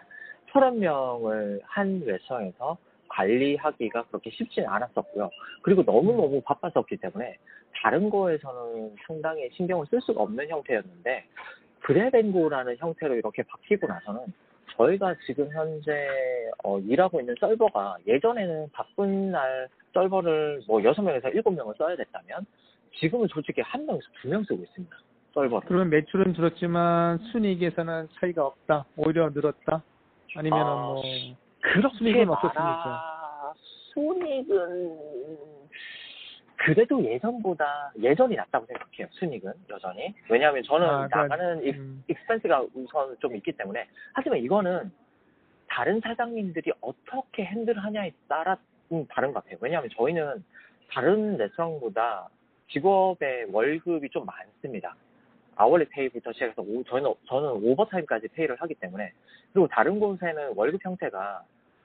30명을 0.52 1.60
한 1.64 2.00
레스토랑에서 2.04 2.76
관리하기가 3.08 4.04
그렇게 4.04 4.30
쉽지는 4.30 4.68
않았었고요. 4.68 5.30
그리고 5.62 5.82
너무너무 5.82 6.40
바빴었기 6.42 6.96
때문에 6.96 7.36
다른 7.82 8.08
거에서는 8.08 8.96
상당히 9.06 9.50
신경을 9.52 9.86
쓸 9.90 10.00
수가 10.00 10.22
없는 10.22 10.48
형태였는데 10.48 11.24
grab 11.80 12.06
and 12.06 12.25
go라는 12.25 12.76
형태로 12.78 13.16
이렇게 13.16 13.42
바뀌고 13.42 13.86
나서는 13.86 14.20
저희가 14.76 15.14
지금 15.26 15.50
현재 15.52 15.92
어, 16.64 16.78
일하고 16.78 17.20
있는 17.20 17.34
서버가 17.38 17.96
예전에는 18.06 18.70
바쁜 18.72 19.30
날 19.30 19.68
서버를 19.92 20.62
뭐 20.66 20.80
6명에서 20.80 21.24
7명을 21.24 21.76
써야 21.76 21.96
됐다면 21.96 22.46
지금은 22.98 23.28
솔직히 23.28 23.60
한 23.62 23.84
명에서 23.84 24.06
두 24.20 24.28
명 24.28 24.42
쓰고 24.44 24.62
있습니다. 24.62 24.96
서버를. 25.34 25.60
그러면 25.66 25.90
매출은 25.90 26.34
줄었지만 26.34 27.18
순이익에서는 27.32 28.08
차이가 28.20 28.46
없다. 28.46 28.86
오히려 28.96 29.30
늘었다. 29.30 29.82
아니면 30.36 30.60
아, 30.60 30.64
뭐 30.74 31.02
그렇게 31.60 32.22
어떻습니까? 32.22 33.52
순익은 33.92 34.98
그래도 36.56 37.04
예전보다 37.04 37.92
예전이 38.00 38.36
낫다고 38.36 38.66
생각해요. 38.66 39.08
순익은 39.12 39.52
여전히. 39.68 40.14
왜냐하면 40.30 40.62
저는 40.62 40.86
아, 40.86 41.06
그러니까, 41.08 41.22
나가는 41.26 41.64
익- 41.64 41.76
음. 41.76 42.04
익스펜스가 42.08 42.66
우선 42.74 43.16
좀 43.18 43.34
있기 43.36 43.52
때문에 43.52 43.86
하지만 44.14 44.38
이거는 44.38 44.92
다른 45.68 46.00
사장님들이 46.00 46.72
어떻게 46.80 47.44
핸들하냐에 47.44 48.12
따라 48.28 48.56
좀 48.88 49.06
다른 49.08 49.32
것 49.32 49.42
같아요. 49.42 49.58
왜냐하면 49.60 49.90
저희는 49.96 50.44
다른 50.90 51.36
레스토랑보다 51.36 52.28
직업의 52.70 53.46
월급이 53.50 54.08
좀 54.10 54.24
많습니다. 54.24 54.94
아워리 55.56 55.84
페이부터 55.86 56.32
시작해서 56.32 56.62
오- 56.62 56.82
저희는 56.84 57.12
저는 57.26 57.50
오버타임까지 57.64 58.28
페이를 58.28 58.56
하기 58.56 58.74
때문에 58.74 59.12
그리고 59.52 59.68
다른 59.68 59.98
곳에는 60.00 60.52
월급 60.56 60.84
형태가 60.84 61.42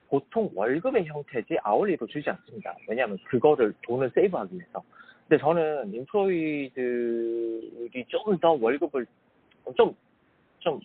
보통 0.10 0.50
월급의 0.56 1.06
형태지 1.06 1.58
아워리로 1.64 2.08
주지 2.08 2.30
않습니다. 2.30 2.76
왜냐하면 2.88 3.18
그거를 3.26 3.74
돈을 3.84 4.10
세이브하기 4.16 4.56
위해서. 4.56 4.82
근데 5.28 5.42
저는 5.42 5.94
인프로이들이 5.94 8.06
좀 8.08 8.40
더 8.40 8.52
월급을 8.54 9.06
좀 9.76 9.96
좀, 10.60 10.80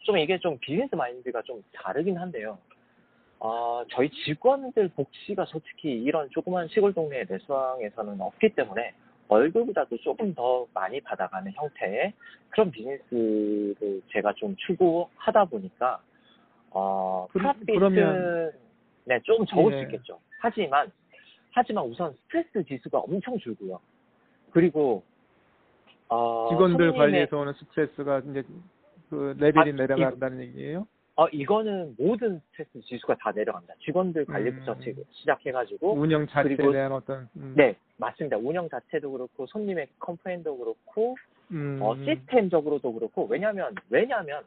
좀 0.00 0.18
이게 0.18 0.38
좀 0.38 0.58
비즈니스 0.60 0.94
마인드가 0.94 1.40
좀 1.42 1.62
다르긴 1.72 2.16
한데요. 2.18 2.58
어, 3.40 3.84
저희 3.90 4.10
직원들 4.10 4.88
복지가 4.96 5.44
솔직히 5.44 5.92
이런 6.02 6.28
조그만 6.30 6.66
시골 6.68 6.92
동네 6.92 7.24
레스토랑에서는 7.28 8.20
없기 8.20 8.48
때문에 8.50 8.92
월급보다도 9.28 9.98
조금 9.98 10.34
더 10.34 10.66
많이 10.72 11.00
받아가는 11.00 11.52
형태의 11.52 12.12
그런 12.50 12.70
비즈니스를 12.70 14.02
제가 14.08 14.32
좀 14.34 14.56
추구하다 14.56 15.44
보니까 15.46 16.00
어, 16.70 17.26
그러면- 17.32 18.52
네, 19.04 19.20
좀 19.22 19.44
적을 19.46 19.72
예. 19.72 19.78
수 19.78 19.82
있겠죠. 19.84 20.18
하지만 20.40 20.90
하지만 21.52 21.84
우선 21.86 22.12
스트레스 22.12 22.62
지수가 22.64 22.98
엄청 22.98 23.38
줄고요. 23.38 23.80
그리고 24.50 25.02
어, 26.08 26.48
직원들 26.50 26.92
관리에서 26.92 27.38
오는 27.38 27.52
스트레스가 27.54 28.20
이제 28.20 28.42
그 29.10 29.34
레벨이 29.38 29.70
아, 29.70 29.74
내려간다는 29.74 30.40
얘기예요? 30.40 30.86
어, 31.18 31.26
이거는 31.32 31.96
모든 31.98 32.40
스트레스 32.52 32.80
지수가 32.86 33.16
다 33.16 33.32
내려갑니다. 33.32 33.74
직원들 33.84 34.24
관리부터 34.26 34.74
음. 34.74 34.80
지- 34.80 34.94
시작해가지고 35.10 35.94
운영 35.94 36.24
자체에 36.28 36.54
그리고- 36.54 36.72
대한 36.72 36.92
어떤 36.92 37.28
음, 37.36 37.54
네 37.56 37.74
맞습니다. 37.96 38.36
운영 38.36 38.68
자체도 38.68 39.10
그렇고 39.10 39.44
손님의 39.46 39.88
complain도 39.98 40.56
그렇고 40.56 41.16
음, 41.50 41.80
어, 41.82 41.96
시스템적으로도 41.96 42.92
그렇고 42.92 43.26
왜냐하면 43.28 43.74
왜냐하면 43.90 44.44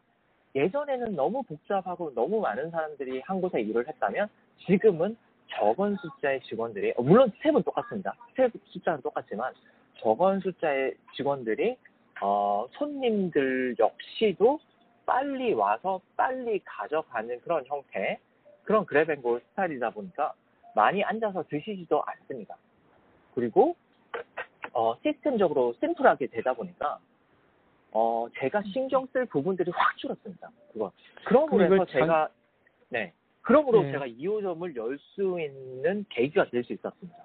예전에는 0.56 1.14
너무 1.14 1.44
복잡하고 1.44 2.14
너무 2.14 2.40
많은 2.40 2.70
사람들이 2.72 3.20
한 3.26 3.42
곳에 3.42 3.60
일을 3.60 3.86
했다면 3.90 4.30
지금은 4.66 5.18
적은 5.50 5.98
숫자의 5.98 6.40
직원들이 6.44 6.94
어, 6.96 7.02
물론 7.02 7.30
스텝은 7.40 7.64
똑같습니다. 7.64 8.16
스텝 8.30 8.54
숫자는 8.68 9.02
똑같지만 9.02 9.54
적은 9.98 10.40
숫자의 10.40 10.94
직원들이 11.18 11.76
어, 12.22 12.66
손님들 12.72 13.76
역시도 13.78 14.58
빨리 15.16 15.52
와서 15.54 16.00
빨리 16.16 16.60
가져가는 16.64 17.42
그런 17.42 17.66
형태 17.66 18.18
그런 18.64 18.86
grab 18.86 19.11
and 19.11 19.30
go 19.30 19.42
스타일이다 19.50 19.90
보니까 19.90 20.34
많이 20.74 21.04
앉아서 21.04 21.44
드시지도 21.50 22.02
않습니다. 22.06 22.56
그리고 23.36 23.76
어, 24.72 24.96
시스템적으로 25.04 25.74
심플하게 25.82 26.28
되다 26.28 26.54
보니까 26.54 26.98
어, 27.92 28.28
제가 28.40 28.62
신경 28.72 29.06
쓸 29.08 29.26
부분들이 29.26 29.70
확 29.76 29.98
줄었습니다. 29.98 30.50
그거. 30.72 30.94
그럼으로 31.26 31.66
해서 31.66 31.86
장- 31.88 31.88
제가, 32.02 32.30
네. 32.88 33.12
그러므로 33.42 33.82
네. 33.82 33.92
제가 33.92 34.06
2호점을 34.08 34.76
열 34.78 34.98
수 34.98 35.42
있는 35.42 36.06
계기가 36.10 36.46
될 36.52 36.64
수 36.64 36.72
있었습니다. 36.72 37.18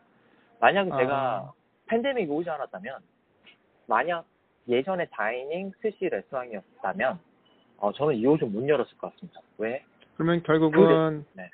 만약에 0.58 0.90
아. 0.90 0.96
제가 0.98 1.52
팬데믹이 1.86 2.28
오지 2.28 2.50
않았다면, 2.50 2.98
만약 3.86 4.24
예전에 4.66 5.06
다이닝 5.12 5.70
스시 5.80 6.08
레스토랑이었다면, 6.08 7.20
어, 7.78 7.92
저는 7.92 8.14
2호점 8.16 8.50
못 8.50 8.68
열었을 8.68 8.96
것 8.98 9.12
같습니다. 9.12 9.40
왜? 9.58 9.84
그러면 10.14 10.42
결국은 10.42 11.24
네. 11.34 11.50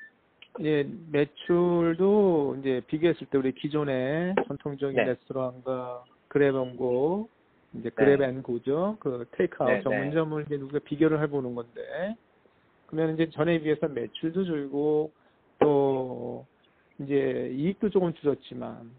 예, 0.61 0.87
매출도 1.11 2.57
이제 2.59 2.81
비교했을 2.87 3.27
때 3.27 3.37
우리 3.37 3.53
기존의 3.53 4.35
전통적인 4.47 4.95
네. 4.95 5.03
레스토랑과 5.05 6.03
그랩앤고 6.29 7.27
이제 7.73 7.89
네. 7.89 7.95
그랩앤고죠. 7.95 8.99
그 8.99 9.27
테이크아웃 9.31 9.69
네, 9.69 9.77
네. 9.77 9.83
전문점을 9.83 10.43
이제 10.43 10.55
우리가 10.55 10.79
비교를 10.85 11.21
해보는 11.23 11.55
건데 11.55 12.15
그러면 12.85 13.15
이제 13.15 13.29
전에 13.31 13.59
비해서 13.59 13.87
매출도 13.87 14.45
줄고 14.45 15.11
또 15.59 16.45
이제 16.99 17.51
이익도 17.53 17.89
조금 17.89 18.13
줄었지만 18.13 18.91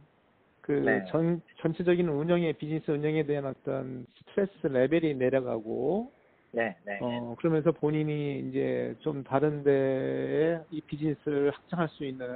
그 0.60 0.72
네. 0.72 1.04
전 1.10 1.40
전체적인 1.60 2.08
운영의 2.08 2.54
비즈니스 2.54 2.90
운영에 2.90 3.24
대한 3.24 3.46
어떤 3.46 4.06
스트레스 4.18 4.66
레벨이 4.66 5.14
내려가고 5.14 6.10
네, 6.54 6.76
네. 6.84 6.92
네. 6.92 6.98
어, 7.00 7.34
그러면서 7.38 7.72
본인이 7.72 8.38
이제 8.48 8.94
좀 9.00 9.24
다른 9.24 9.64
데에 9.64 10.60
이 10.70 10.80
비즈니스를 10.82 11.50
확장할 11.50 11.88
수 11.88 12.04
있는 12.04 12.26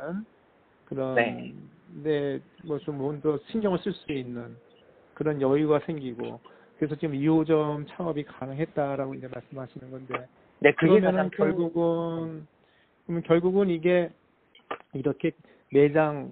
그런, 0.85 1.14
네. 1.14 1.54
네, 2.02 2.40
뭐좀더 2.64 3.38
신경을 3.50 3.78
쓸 3.78 3.92
수 3.92 4.12
있는 4.12 4.57
그런 5.14 5.40
여유가 5.40 5.81
생기고, 5.87 6.40
그래서 6.78 6.96
지금 6.96 7.14
2호점 7.14 7.87
창업이 7.88 8.24
가능했다라고 8.24 9.14
이제 9.14 9.28
말씀하시는 9.28 9.90
건데, 9.90 10.26
네, 10.61 10.72
그게 10.72 11.00
큰, 11.00 11.31
결국은, 11.31 12.46
그러면 13.07 13.22
결국은 13.24 13.70
이게 13.70 14.11
이렇게 14.94 15.31
매장 15.72 16.31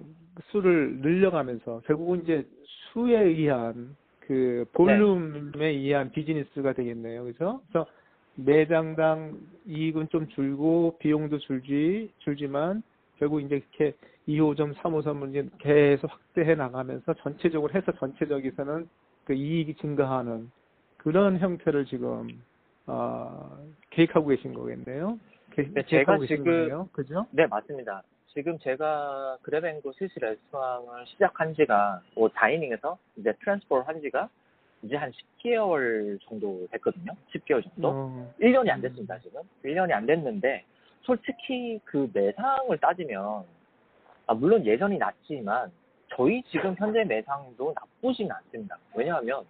수를 0.51 0.99
늘려가면서 0.99 1.81
결국은 1.85 2.23
이제 2.23 2.45
수에 2.91 3.19
의한 3.19 3.95
그 4.27 4.65
볼륨에 4.73 5.67
의한 5.69 6.11
비즈니스가 6.11 6.73
되겠네요. 6.73 7.23
그죠? 7.23 7.61
그래서 7.71 7.89
매장당 8.35 9.39
이익은 9.65 10.09
좀 10.09 10.27
줄고 10.29 10.97
비용도 10.99 11.39
줄지 11.39 12.11
줄지만 12.19 12.83
결국 13.17 13.39
이제 13.41 13.55
이렇게 13.55 13.95
2호점, 14.27 14.75
3호점을 14.75 15.29
이제 15.29 15.49
계속 15.59 16.11
확대해 16.11 16.53
나가면서 16.55 17.13
전체적으로 17.15 17.73
해서 17.73 17.91
전체적에서는 17.93 18.87
그 19.23 19.33
이익이 19.33 19.75
증가하는 19.75 20.51
그런 20.97 21.39
형태를 21.39 21.85
지금 21.85 22.27
어, 22.85 23.57
계획하고 23.91 24.27
계신 24.27 24.53
거겠네요. 24.53 25.17
계, 25.51 25.63
네, 25.63 25.81
제가 25.83 25.87
계획하고 25.87 26.21
계신 26.21 26.37
지금- 26.37 26.51
거네요. 26.51 26.89
그죠? 26.91 27.25
네, 27.31 27.47
맞습니다. 27.47 28.03
지금 28.37 28.59
제가 28.59 29.39
그래뱅고 29.41 29.93
스시 29.93 30.13
레스토랑을 30.19 31.07
시작한 31.07 31.55
지가, 31.55 32.03
뭐, 32.13 32.29
다이닝에서 32.29 32.95
이제 33.15 33.33
트랜스포를 33.39 33.87
한 33.87 33.99
지가 33.99 34.29
이제 34.83 34.95
한 34.95 35.11
10개월 35.11 36.19
정도 36.21 36.67
됐거든요. 36.71 37.13
10개월 37.33 37.63
정도. 37.63 37.87
어, 37.87 38.33
1년이 38.39 38.69
안 38.69 38.79
됐습니다, 38.79 39.17
지금. 39.17 39.41
1년이 39.65 39.91
안 39.91 40.05
됐는데, 40.05 40.63
솔직히 41.01 41.79
그 41.83 42.11
매상을 42.13 42.77
따지면 42.77 43.43
아, 44.27 44.33
물론 44.35 44.63
예전이 44.63 44.99
낫지만 44.99 45.71
저희 46.15 46.43
지금 46.43 46.75
현재 46.77 47.03
매상도 47.05 47.73
나쁘진 47.73 48.31
않습니다. 48.31 48.77
왜냐하면 48.93 49.45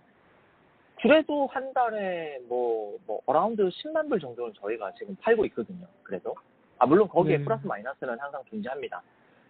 그래도 1.02 1.46
한 1.48 1.74
달에 1.74 2.40
뭐, 2.48 2.98
뭐, 3.06 3.20
around 3.26 3.64
10만 3.64 4.08
불 4.08 4.18
정도는 4.22 4.54
저희가 4.62 4.94
지금 4.94 5.14
팔고 5.20 5.44
있거든요. 5.48 5.86
그래도. 6.04 6.34
아, 6.80 6.86
물론 6.86 7.08
거기에 7.08 7.38
네. 7.38 7.44
플러스 7.44 7.66
마이너스는 7.66 8.20
항상 8.20 8.44
존재합니다. 8.50 9.02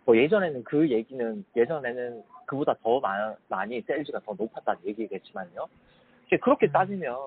뭐 0.05 0.15
예전에는 0.17 0.63
그 0.63 0.89
얘기는, 0.89 1.45
예전에는 1.55 2.23
그보다 2.45 2.73
더 2.81 2.99
많, 2.99 3.35
많이 3.49 3.81
sales가 3.81 4.19
더 4.21 4.33
높았다는 4.37 4.81
얘기겠지만요. 4.85 5.67
그렇게 6.41 6.67
음. 6.67 6.71
따지면, 6.71 7.17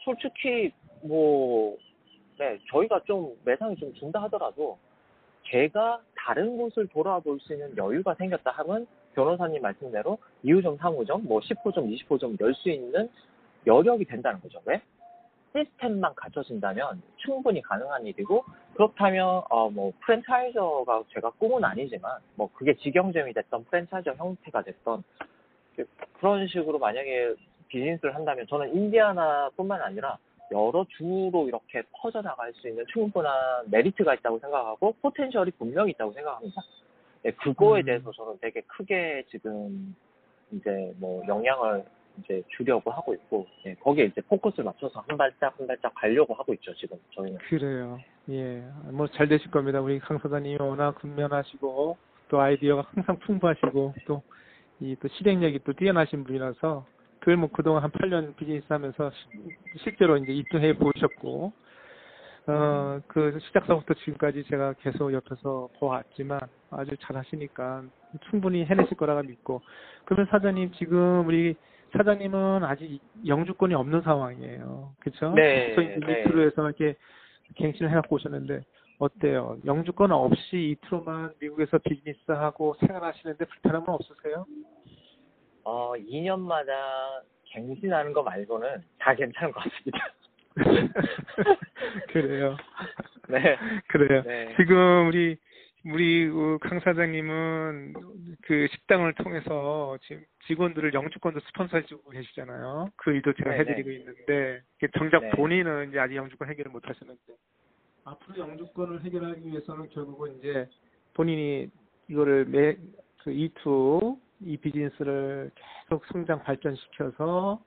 솔직히 0.00 0.72
뭐, 1.02 1.76
네, 2.38 2.58
저희가 2.70 3.00
좀 3.04 3.34
매상이 3.44 3.76
좀 3.76 3.92
준다 3.94 4.22
하더라도, 4.24 4.78
제가 5.46 6.00
다른 6.16 6.56
곳을 6.56 6.86
돌아볼 6.88 7.38
수 7.40 7.52
있는 7.52 7.76
여유가 7.76 8.14
생겼다 8.14 8.50
하면, 8.52 8.86
변호사님 9.14 9.62
말씀대로 9.62 10.18
2호점, 10.44 10.78
3호점, 10.78 11.22
뭐 11.22 11.40
10호점, 11.40 11.88
20호점 11.88 12.40
열 12.40 12.54
수 12.54 12.70
있는 12.70 13.08
여력이 13.66 14.04
된다는 14.04 14.40
거죠. 14.40 14.60
왜? 14.66 14.80
시스템만 15.64 16.14
갖춰진다면 16.16 17.00
충분히 17.16 17.62
가능한 17.62 18.04
일이고 18.06 18.44
그렇다면 18.74 19.42
어 19.50 19.70
뭐 19.70 19.92
프랜차이저가 20.00 21.04
제가 21.12 21.30
꿈은 21.38 21.64
아니지만 21.64 22.18
뭐 22.34 22.48
그게 22.54 22.74
직영점이 22.74 23.32
됐던 23.32 23.64
프랜차이저 23.64 24.12
형태가 24.14 24.62
됐던 24.62 25.02
그- 25.76 25.86
그런 26.18 26.46
식으로 26.48 26.78
만약에 26.78 27.34
비즈니스를 27.68 28.14
한다면 28.14 28.46
저는 28.48 28.74
인디아나뿐만 28.74 29.80
아니라 29.80 30.18
여러 30.52 30.84
주로 30.90 31.48
이렇게 31.48 31.82
퍼져나갈 31.92 32.52
수 32.54 32.68
있는 32.68 32.84
충분한 32.92 33.70
메리트가 33.70 34.14
있다고 34.14 34.38
생각하고 34.40 34.92
포텐셜이 35.00 35.52
분명히 35.52 35.92
있다고 35.92 36.12
생각합니다. 36.12 36.62
네, 37.22 37.30
그거에 37.32 37.80
음. 37.80 37.84
대해서 37.86 38.12
저는 38.12 38.38
되게 38.40 38.60
크게 38.62 39.24
지금 39.30 39.96
이제 40.52 40.92
뭐 40.98 41.22
영향을 41.26 41.84
이제 42.18 42.42
주려고 42.56 42.90
하고 42.90 43.12
있고 43.14 43.46
예, 43.66 43.74
거기에 43.74 44.06
이제 44.06 44.20
포커스를 44.22 44.64
맞춰서 44.64 45.04
한 45.06 45.16
발짝 45.16 45.58
한 45.58 45.66
발짝 45.66 45.92
가려고 45.94 46.34
하고 46.34 46.54
있죠 46.54 46.72
지금 46.74 46.96
저희는 47.14 47.38
그래요. 47.48 48.00
예. 48.30 48.64
뭐 48.92 49.06
잘 49.08 49.28
되실 49.28 49.50
겁니다. 49.50 49.80
우리 49.80 49.98
강 49.98 50.18
사장님이 50.18 50.56
워낙 50.60 50.94
근면하시고 50.96 51.96
또 52.28 52.40
아이디어가 52.40 52.88
항상 52.94 53.18
풍부하시고 53.20 53.94
또 54.06 54.22
이 54.80 54.96
또 55.00 55.06
실행력이 55.08 55.60
또 55.64 55.72
뛰어나신 55.72 56.24
분이라서 56.24 56.84
그걸 57.20 57.36
뭐 57.36 57.48
그동안 57.52 57.82
한 57.84 57.90
8년 57.92 58.34
비즈니스 58.36 58.66
하면서 58.68 59.10
시- 59.10 59.78
실제로 59.84 60.16
이제 60.16 60.32
입증해 60.32 60.76
보셨고 60.76 61.52
어, 62.46 63.00
그 63.06 63.38
시작서부터 63.46 63.94
지금까지 63.94 64.44
제가 64.44 64.74
계속 64.74 65.12
옆에서 65.12 65.68
보았지만 65.78 66.40
아주 66.70 66.90
잘 67.00 67.16
하시니까 67.16 67.84
충분히 68.30 68.64
해내실 68.66 68.96
거라고 68.96 69.22
믿고 69.22 69.62
그러면 70.04 70.26
사장님 70.30 70.72
지금 70.72 71.26
우리 71.26 71.54
사장님은 71.96 72.64
아직 72.64 73.00
영주권이 73.26 73.74
없는 73.74 74.02
상황이에요. 74.02 74.94
그렇죠? 75.00 75.32
네, 75.34 75.74
그래서 75.74 76.06
네. 76.06 76.22
밑으로 76.22 76.46
해서 76.46 76.62
이렇게 76.66 76.96
갱신을 77.56 77.90
해갖고 77.90 78.16
오셨는데 78.16 78.62
어때요? 78.98 79.58
영주권 79.64 80.12
없이 80.12 80.76
이트로만 80.76 81.34
미국에서 81.40 81.78
비즈니스하고 81.78 82.76
생활하시는데 82.80 83.44
불편함은 83.44 83.88
없으세요? 83.88 84.46
어 85.64 85.92
2년마다 85.96 87.22
갱신하는 87.44 88.12
거 88.12 88.22
말고는 88.22 88.68
다 88.98 89.14
괜찮은 89.14 89.52
것 89.52 89.62
같습니다. 89.64 90.12
그래요. 92.08 92.56
네. 93.28 93.56
그래요. 93.88 94.22
네. 94.24 94.54
지금 94.56 95.08
우리 95.08 95.36
우리 95.86 96.28
그강 96.28 96.80
사장님은 96.80 97.94
그 98.42 98.66
식당을 98.72 99.14
통해서 99.14 99.98
지금 100.02 100.24
직원들을 100.46 100.94
영주권도 100.94 101.40
스폰서해주고 101.40 102.10
계시잖아요. 102.10 102.88
그 102.96 103.10
일도 103.10 103.34
제가 103.34 103.50
네네. 103.50 103.60
해드리고 103.60 103.90
있는데 103.90 104.62
이게 104.78 104.88
정작 104.98 105.20
네. 105.20 105.30
본인은 105.30 105.90
이제 105.90 105.98
아직 105.98 106.16
영주권 106.16 106.48
해결을 106.48 106.72
못 106.72 106.88
하셨는데 106.88 107.20
앞으로 108.04 108.38
영주권을 108.48 109.04
해결하기 109.04 109.46
위해서는 109.46 109.88
결국은 109.90 110.38
이제 110.38 110.68
본인이 111.14 111.70
이거를 112.08 112.46
매 112.46 112.76
그 113.24 113.30
E2 113.30 114.18
이 114.42 114.56
비즈니스를 114.58 115.50
계속 115.54 116.04
성장 116.12 116.42
발전시켜서 116.42 117.64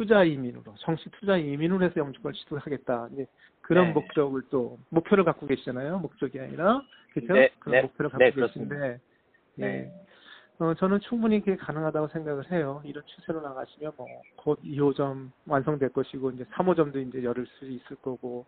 투자 0.00 0.24
이민으로 0.24 0.62
정식 0.78 1.10
투자 1.12 1.36
이민으로 1.36 1.84
해서 1.84 2.00
영주권을 2.00 2.32
취득하겠다. 2.34 3.08
이제 3.12 3.26
그런 3.60 3.88
네. 3.88 3.92
목적을 3.92 4.42
또 4.50 4.78
목표를 4.88 5.24
갖고 5.24 5.46
계시잖아요. 5.46 5.98
목적이 5.98 6.40
아니라 6.40 6.82
그렇죠? 7.12 7.34
네, 7.34 7.50
그런 7.58 7.72
네, 7.72 7.82
목표를 7.82 8.10
갖고 8.10 8.24
네. 8.24 8.30
계신데 8.30 9.00
예. 9.58 9.62
네. 9.62 9.92
어, 10.58 10.72
저는 10.74 11.00
충분히 11.00 11.40
그게 11.40 11.56
가능하다고 11.56 12.08
생각을 12.08 12.50
해요. 12.50 12.80
이런 12.84 13.02
추세로 13.06 13.42
나가시면 13.42 13.92
뭐 13.98 14.06
곧 14.36 14.58
2호점 14.62 15.30
완성될 15.46 15.90
것이고 15.90 16.30
이제 16.30 16.44
3호점도 16.44 16.96
이제 17.08 17.22
열을 17.22 17.46
수 17.46 17.66
있을 17.66 17.96
거고 17.96 18.46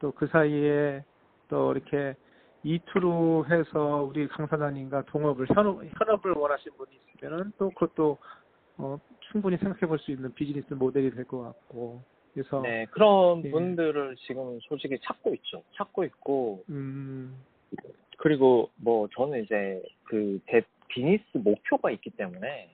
또 0.00 0.10
그 0.12 0.26
사이에 0.26 1.04
또 1.48 1.72
이렇게 1.72 2.16
이투로 2.64 3.46
해서 3.48 4.02
우리 4.02 4.26
강 4.26 4.46
사장님과 4.48 5.02
동업을 5.06 5.46
현업, 5.54 5.80
현업을 5.84 6.32
원하시는 6.32 6.76
분이 6.76 6.90
있으면은 7.14 7.52
또 7.56 7.70
그것도 7.70 8.18
어, 8.78 8.98
충분히 9.30 9.56
생각해 9.58 9.80
볼 9.86 9.98
수 9.98 10.10
있는 10.10 10.32
비즈니스 10.34 10.72
모델이 10.74 11.10
될 11.10 11.24
것 11.24 11.42
같고 11.42 12.02
그래서 12.34 12.60
네, 12.62 12.86
그런 12.90 13.42
예. 13.44 13.50
분들을 13.50 14.16
지금 14.26 14.58
솔직히 14.68 14.98
찾고 15.02 15.34
있죠. 15.34 15.62
찾고 15.76 16.04
있고 16.04 16.62
음, 16.68 17.34
그리고 18.18 18.70
뭐 18.76 19.08
저는 19.14 19.44
이제 19.44 19.82
그 20.04 20.38
대, 20.46 20.62
비즈니스 20.88 21.24
목표가 21.34 21.90
있기 21.90 22.10
때문에 22.10 22.70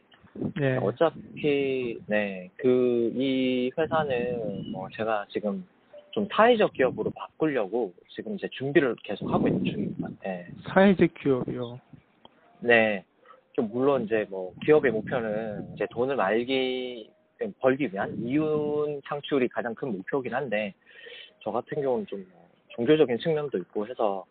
네. 0.56 0.76
어차피 0.78 1.98
네 2.06 2.50
그 2.56 3.12
이 3.16 3.70
회사는 3.76 4.70
뭐 4.72 4.88
제가 4.94 5.26
지금 5.30 5.66
좀 6.10 6.26
사회적 6.32 6.72
기업으로 6.74 7.10
바꾸려고 7.10 7.92
지금 8.08 8.34
이제 8.34 8.48
준비를 8.52 8.96
계속 9.02 9.32
하고 9.32 9.48
있는 9.48 9.64
중입니다. 9.64 10.08
네. 10.22 10.46
사회적 10.68 11.14
기업이요. 11.14 11.80
네. 12.60 13.04
좀 13.54 13.70
물론 13.72 14.04
이제 14.04 14.26
뭐 14.28 14.52
기업의 14.64 14.92
목표는 14.92 15.74
이제 15.74 15.86
돈을 15.90 16.16
말기 16.16 17.10
벌기 17.60 17.92
위한 17.92 18.14
이윤 18.18 19.00
창출이 19.06 19.48
가장 19.48 19.74
큰 19.74 19.92
목표긴 19.92 20.34
한데 20.34 20.74
저 21.40 21.50
같은 21.50 21.82
경우는 21.82 22.06
좀뭐 22.06 22.48
종교적인 22.70 23.18
측면도 23.18 23.58
있고 23.58 23.86
해서 23.86 24.24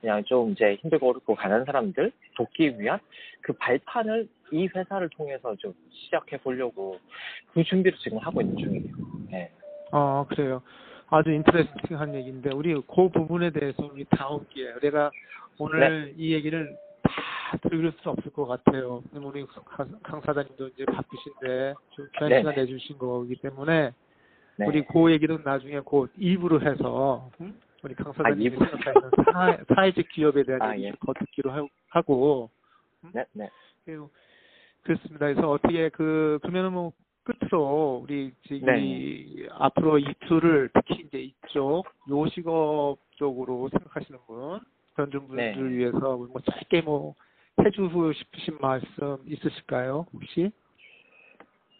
그냥 0.00 0.22
좀 0.24 0.52
이제 0.52 0.76
힘들고 0.80 1.10
어렵고 1.10 1.34
가난한 1.34 1.64
사람들 1.64 2.12
돕기 2.36 2.78
위한 2.78 2.98
그 3.40 3.52
발판을 3.54 4.28
이 4.52 4.66
회사를 4.66 5.08
통해서 5.10 5.54
좀 5.56 5.72
시작해 5.90 6.36
보려고 6.36 6.98
그 7.52 7.62
준비를 7.64 7.96
지금 7.98 8.18
하고 8.18 8.40
있는 8.40 8.56
중이에요. 8.56 8.84
네. 9.30 9.50
아, 9.92 10.26
그래요. 10.28 10.62
아주 11.08 11.30
인터레스팅한 11.30 12.14
얘기인데 12.16 12.50
우리 12.54 12.74
그 12.74 13.08
부분에 13.08 13.50
대해서 13.50 13.88
우리 13.92 14.04
다음 14.10 14.44
기회에 14.50 14.74
내가 14.80 15.10
오늘 15.58 16.12
이 16.16 16.34
얘기를 16.34 16.76
다 17.02 17.12
들을 17.62 17.92
수 18.00 18.10
없을 18.10 18.32
것 18.32 18.46
같아요. 18.46 19.02
우리 19.12 19.46
강- 19.64 19.98
강 20.02 20.20
사장님도 20.20 20.68
이제 20.68 20.84
바쁘신데 20.86 21.74
좀 21.90 22.08
귀한 22.16 22.30
네. 22.30 22.38
시간 22.40 22.54
내주신 22.54 22.98
거기 22.98 23.36
때문에 23.36 23.92
네. 24.56 24.66
우리 24.66 24.84
그 24.84 25.10
얘기는 25.12 25.36
나중에 25.44 25.80
그 25.80 26.06
입으로 26.16 26.60
해서 26.60 27.30
음? 27.40 27.58
우리 27.82 27.94
강 27.94 28.12
사장님이 28.12 28.46
입으로. 28.56 28.66
생각하는 28.70 29.10
사, 29.32 29.74
사회적 29.74 30.08
기업에 30.08 30.42
대한 30.44 30.62
아, 30.62 30.74
얘기 30.74 30.84
예. 30.86 30.90
좀더 30.92 31.12
듣기로 31.18 31.50
하- 31.50 31.66
하고 31.88 32.50
네, 33.12 33.24
네. 33.32 33.50
그리고 33.84 34.10
그렇습니다. 34.82 35.26
그래서 35.26 35.50
어떻게 35.50 35.88
그 35.90 36.38
그러면은 36.42 36.72
뭐 36.72 36.92
끝으로 37.24 38.00
우리 38.04 38.32
지금 38.46 38.66
네. 38.66 38.80
이 38.82 39.46
앞으로 39.50 39.98
이투를 39.98 40.70
특히 40.74 41.04
이제 41.06 41.18
이쪽 41.18 41.84
요식업 42.08 42.98
쪽으로 43.16 43.68
생각하시는 43.70 44.18
분 44.26 44.60
그런 44.94 45.10
분들을 45.10 45.36
네. 45.70 45.76
위해서 45.76 45.98
뭐 46.16 46.28
짧게 46.40 46.82
뭐 46.82 47.14
해주고 47.64 48.12
싶으신 48.12 48.58
말씀 48.60 49.18
있으실까요? 49.26 50.06
혹시? 50.12 50.50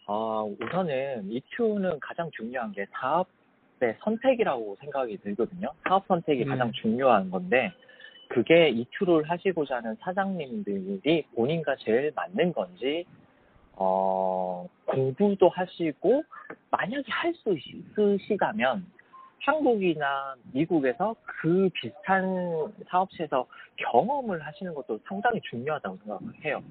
아, 0.07 0.45
우선은 0.59 1.31
이큐는 1.31 1.99
가장 1.99 2.29
중요한 2.31 2.71
게 2.71 2.85
사업의 2.91 3.97
선택이라고 3.99 4.77
생각이 4.79 5.17
들거든요. 5.17 5.71
사업 5.87 6.05
선택이 6.07 6.43
음. 6.43 6.49
가장 6.49 6.71
중요한 6.71 7.29
건데, 7.29 7.71
그게 8.29 8.69
이큐를 8.69 9.29
하시고자 9.29 9.77
하는 9.77 9.95
사장님들이 9.99 11.23
본인과 11.35 11.75
제일 11.77 12.11
맞는 12.15 12.53
건지, 12.53 13.05
어, 13.73 14.67
공부도 14.85 15.49
하시고, 15.49 16.23
만약에 16.71 17.03
할 17.07 17.33
수 17.35 17.55
있으시다면, 17.97 18.85
한국이나 19.45 20.35
미국에서 20.53 21.15
그 21.23 21.69
비슷한 21.73 22.25
사업체에서 22.87 23.45
경험을 23.77 24.45
하시는 24.45 24.73
것도 24.73 24.99
상당히 25.07 25.39
중요하다고 25.41 25.97
생각해요. 26.03 26.63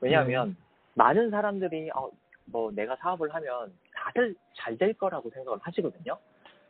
왜냐하면, 0.00 0.56
많은 0.94 1.30
사람들이 1.30 1.90
어, 1.94 2.10
뭐 2.46 2.70
내가 2.72 2.96
사업을 2.96 3.32
하면 3.34 3.72
다들 3.94 4.34
잘 4.56 4.76
될 4.78 4.94
거라고 4.94 5.30
생각을 5.30 5.58
하시거든요. 5.62 6.16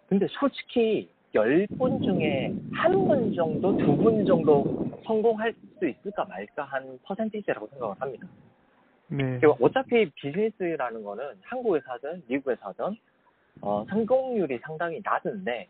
근데 0.08 0.26
솔직히 0.38 1.08
10분 1.34 2.02
중에 2.04 2.54
한 2.72 2.92
분 3.06 3.34
정도, 3.34 3.76
두 3.76 3.96
분 3.96 4.24
정도 4.26 4.90
성공할 5.04 5.54
수 5.78 5.86
있을까 5.88 6.24
말까 6.24 6.64
한 6.64 6.98
퍼센티지라고 7.04 7.66
생각을 7.68 7.94
합니다. 8.00 8.26
네. 9.08 9.40
어차피 9.60 10.10
비즈니스라는 10.10 11.02
거는 11.04 11.34
한국에서 11.42 11.92
하든 11.92 12.22
미국에서 12.26 12.68
하든 12.68 12.96
어, 13.60 13.84
성공률이 13.88 14.58
상당히 14.58 15.00
낮은데 15.02 15.68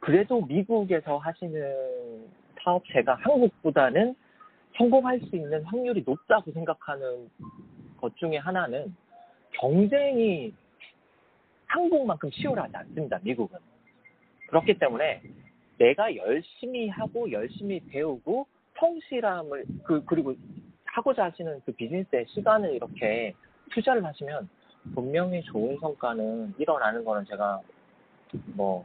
그래도 0.00 0.40
미국에서 0.42 1.18
하시는 1.18 2.28
사업체가 2.62 3.14
한국보다는 3.14 4.14
성공할 4.76 5.20
수 5.20 5.36
있는 5.36 5.62
확률이 5.64 6.02
높다고 6.04 6.50
생각하는 6.52 7.30
것 8.00 8.16
중에 8.16 8.36
하나는 8.36 8.94
경쟁이 9.52 10.52
한국만큼 11.66 12.30
치열하지 12.30 12.76
않습니다. 12.76 13.18
미국은. 13.22 13.58
그렇기 14.48 14.78
때문에 14.78 15.22
내가 15.78 16.14
열심히 16.16 16.88
하고 16.88 17.30
열심히 17.30 17.80
배우고 17.88 18.46
성실함을 18.78 19.64
그 19.84 20.04
그리고 20.04 20.34
하고자 20.84 21.24
하시는 21.24 21.60
그 21.64 21.72
비즈니스에 21.72 22.24
시간을 22.28 22.74
이렇게 22.74 23.34
투자를 23.70 24.04
하시면 24.04 24.48
분명히 24.94 25.42
좋은 25.42 25.78
성과는 25.78 26.54
일어나는 26.58 27.04
거는 27.04 27.24
제가 27.26 27.60
뭐 28.56 28.84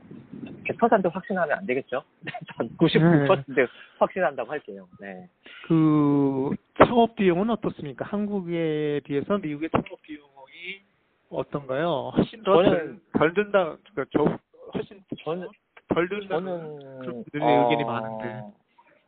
100% 0.65 1.11
확신하면 1.11 1.57
안 1.57 1.65
되겠죠? 1.65 2.03
99% 2.77 3.67
확신한다고 3.99 4.51
할게요. 4.51 4.87
네. 4.99 5.27
그 5.67 6.51
창업 6.77 7.15
비용은 7.15 7.49
어떻습니까? 7.49 8.05
한국에 8.05 9.01
비해서 9.03 9.37
미국의 9.39 9.69
창업 9.71 10.01
비용이 10.03 10.81
어떤가요? 11.29 12.11
훨씬 12.15 12.43
더 12.43 12.53
저는- 12.61 12.99
덜 13.17 13.33
든다. 13.33 13.77
그러니까 13.93 14.05
저 14.11 14.37
훨씬 14.73 15.01
저는 15.23 15.47
덜 15.93 16.09
든다. 16.09 16.27
저는 16.35 16.79
그런 16.99 17.23
분들의 17.23 17.47
의견이 17.63 17.83
많은데. 17.83 18.41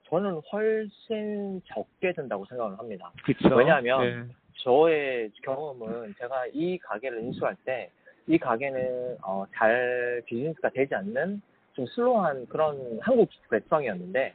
저는 0.10 0.42
훨씬 0.52 1.62
적게 1.68 2.12
든다고 2.14 2.46
생각을 2.46 2.78
합니다. 2.78 3.12
그렇죠. 3.24 3.56
왜냐하면 3.56 4.02
네. 4.28 4.34
저의 4.58 5.32
경험은 5.44 6.16
제가 6.20 6.48
이 6.54 6.78
가게를 6.78 7.22
인수할 7.24 7.56
때 7.66 7.90
이 8.28 8.38
가게는 8.38 9.18
어, 9.24 9.46
잘 9.54 10.22
비즈니스가 10.26 10.70
되지 10.70 10.94
않는 10.96 11.42
좀 11.74 11.86
슬로한 11.88 12.46
그런 12.48 13.00
한국 13.02 13.30
레스토랑이었는데 13.50 14.34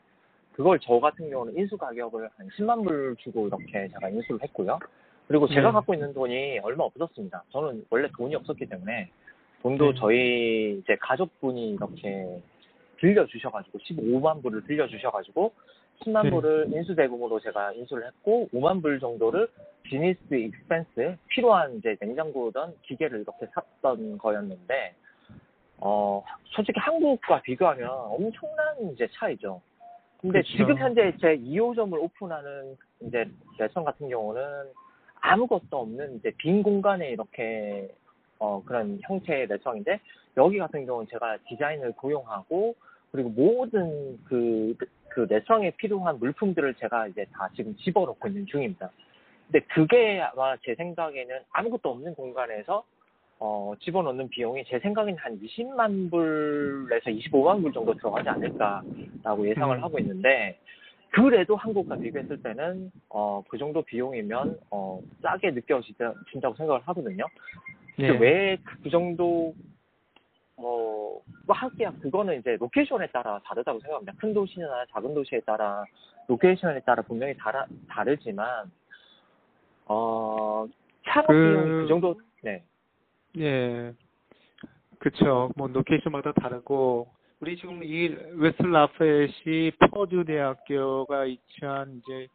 그걸 0.53 0.79
저 0.81 0.99
같은 0.99 1.31
경우는 1.31 1.57
인수 1.57 1.77
가격을 1.77 2.29
한 2.37 2.49
10만 2.49 2.85
불 2.85 3.14
주고 3.17 3.47
이렇게 3.47 3.89
제가 3.89 4.09
인수를 4.09 4.43
했고요. 4.43 4.79
그리고 5.29 5.47
제가 5.49 5.69
네. 5.69 5.73
갖고 5.73 5.95
있는 5.95 6.14
돈이 6.14 6.61
얼마 6.61 6.85
없었습니다. 6.85 7.45
저는 7.51 7.85
원래 7.91 8.09
돈이 8.17 8.35
없었기 8.37 8.67
때문에 8.67 9.11
돈도 9.62 9.93
네. 9.93 9.99
저희 9.99 10.79
이제 10.79 10.97
가족분이 11.01 11.73
이렇게 11.73 12.41
빌려주셔가지고 12.97 13.78
15만 13.78 14.42
불을 14.42 14.62
빌려주셔가지고 14.64 15.53
10만 16.03 16.24
네. 16.24 16.30
불을 16.30 16.68
인수대금으로 16.72 17.40
제가 17.40 17.72
인수를 17.72 18.07
했고 18.07 18.49
5만 18.53 18.82
불 18.82 19.01
정도를 19.01 19.49
비즈니스 19.82 20.34
expense 20.34 21.16
필요한 21.28 21.76
이제 21.76 21.97
냉장고든 22.01 22.74
기계를 22.82 23.20
이렇게 23.20 23.47
샀던 23.55 24.18
거였는데 24.18 24.94
어 25.78 26.24
솔직히 26.47 26.80
한국과 26.80 27.42
비교하면 27.42 27.88
엄청난 27.88 28.90
이제 28.92 29.09
차이죠. 29.12 29.61
근데 30.18 30.40
그렇죠. 30.40 30.57
지금 30.57 30.78
현재 30.78 31.12
제 31.20 31.36
2호점을 31.36 31.92
오픈하는 31.92 32.76
이제 33.03 33.24
레스토랑 33.59 33.84
같은 33.84 34.09
경우는 34.09 34.42
아무것도 35.20 35.78
없는 35.78 36.16
이제 36.16 36.32
빈 36.38 36.62
공간에 36.62 37.11
이렇게 37.11 37.88
어 38.39 38.62
그런 38.64 38.99
형태의 39.03 39.47
레스토랑인데 39.47 40.01
여기 40.37 40.59
같은 40.59 40.84
경우는 40.87 41.09
제가 41.11 41.39
디자인을 41.49 41.93
고용하고 41.93 42.74
그리고 43.12 43.30
모든 43.30 44.18
그, 44.24 44.74
그 45.09 45.20
레스토랑에 45.20 45.70
필요한 45.72 46.18
물품들을 46.18 46.74
제가 46.74 47.09
이제 47.09 47.24
다 47.32 47.49
지금 47.55 47.74
집어넣고 47.76 48.28
있는 48.28 48.47
중입니다. 48.47 48.91
근데 49.47 49.64
그게 49.66 50.20
아마 50.20 50.57
제 50.59 50.74
생각에는 50.74 51.41
아무것도 51.53 51.91
없는 51.91 52.14
공간에서 52.14 52.84
어, 53.39 53.74
집어넣는 53.80 54.28
비용이 54.28 54.64
제 54.64 54.78
생각에는 54.78 55.18
한 55.18 55.39
20만 55.41 56.11
불에서 56.11 57.11
25만 57.11 57.62
불 57.62 57.72
정도 57.72 57.95
들어가지 57.95 58.28
않을까라고 58.28 59.49
예상을 59.49 59.76
음. 59.76 59.82
하고 59.82 59.99
있는데 59.99 60.59
그래도 61.11 61.57
한국과 61.57 61.97
비교했을 61.97 62.43
때는 62.43 62.91
어, 63.09 63.43
그 63.49 63.59
정도 63.59 63.82
비용이면 63.82 64.59
어, 64.70 65.01
싸게 65.22 65.51
느껴진다고 65.53 66.55
생각을 66.57 66.80
하거든요. 66.87 67.24
네. 67.97 68.11
왜 68.18 68.57
그 68.82 68.90
정도 68.90 69.55
뭐, 70.57 71.22
뭐 71.47 71.57
하기야 71.57 71.92
그거는 72.01 72.38
이제 72.38 72.57
location에 72.57 73.09
따라 73.09 73.40
다르다고 73.44 73.78
생각합니다. 73.80 74.12
큰 74.18 74.32
도시나 74.32 74.86
작은 74.90 75.14
도시에 75.14 75.40
따라 75.40 75.84
location에 76.28 76.80
따라 76.80 77.03
분명히 77.03 77.34
다라, 77.36 77.66
다르지만 77.88 78.70
어 79.86 80.66
창업 81.05 81.28
그- 81.28 81.80
그 81.82 81.86
정도 81.88 82.20
네 82.42 82.64
예. 83.38 83.92
그쵸. 84.99 85.51
뭐, 85.57 85.68
location마다 85.68 86.32
다르고, 86.32 87.09
우리 87.40 87.57
지금 87.59 87.84
이 87.84 88.09
웨스트 88.32 88.62
라파엣 88.62 89.72
퍼듀 89.92 90.24
대학교가 90.24 91.20
위치한 91.20 92.01
이제, 92.03 92.28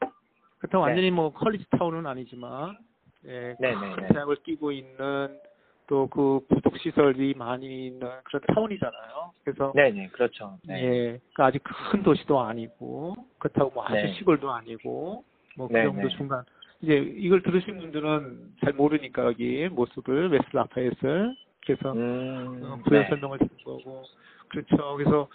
그렇다고 0.59 0.85
네. 0.85 0.91
완전히 0.91 1.11
뭐 1.11 1.33
college 1.33 1.65
town은 1.71 2.05
아니지만, 2.05 2.77
예, 3.25 3.55
네, 3.59 3.73
큰 3.73 3.81
네, 3.81 3.95
네. 3.95 4.07
대학을 4.13 4.37
끼고 4.43 4.71
있는 4.71 5.39
또 5.87 6.07
그 6.07 6.39
부속 6.47 6.77
시설이 6.77 7.33
많이 7.35 7.87
있는 7.87 8.07
그런 8.23 8.41
타운이잖아요. 8.53 9.31
그래서, 9.43 9.73
네네 9.75 10.07
그렇죠 10.09 10.57
네. 10.63 10.81
예, 10.83 10.87
그러니까 11.33 11.45
아직 11.45 11.63
큰 11.63 12.03
도시도 12.03 12.39
아니고, 12.39 13.15
그렇다고 13.39 13.71
뭐 13.71 13.83
아주 13.85 13.95
네. 13.95 14.13
시골도 14.13 14.49
아니고, 14.51 15.23
뭐그 15.57 15.73
네, 15.73 15.83
정도 15.83 16.07
네. 16.07 16.15
중간. 16.15 16.43
이제 16.81 16.95
이걸 16.95 17.43
들으신 17.43 17.77
분들은 17.77 18.55
잘 18.63 18.73
모르니까 18.73 19.25
여기 19.25 19.67
모습을 19.69 20.29
웨스트 20.31 20.55
라파엣을 20.55 21.35
그래서 21.63 21.91
음, 21.93 22.61
어, 22.63 22.79
부연 22.87 23.03
네. 23.03 23.09
설명을 23.09 23.37
드린 23.37 23.51
거고 23.63 24.03
그렇죠. 24.47 24.95
그래서 24.97 25.27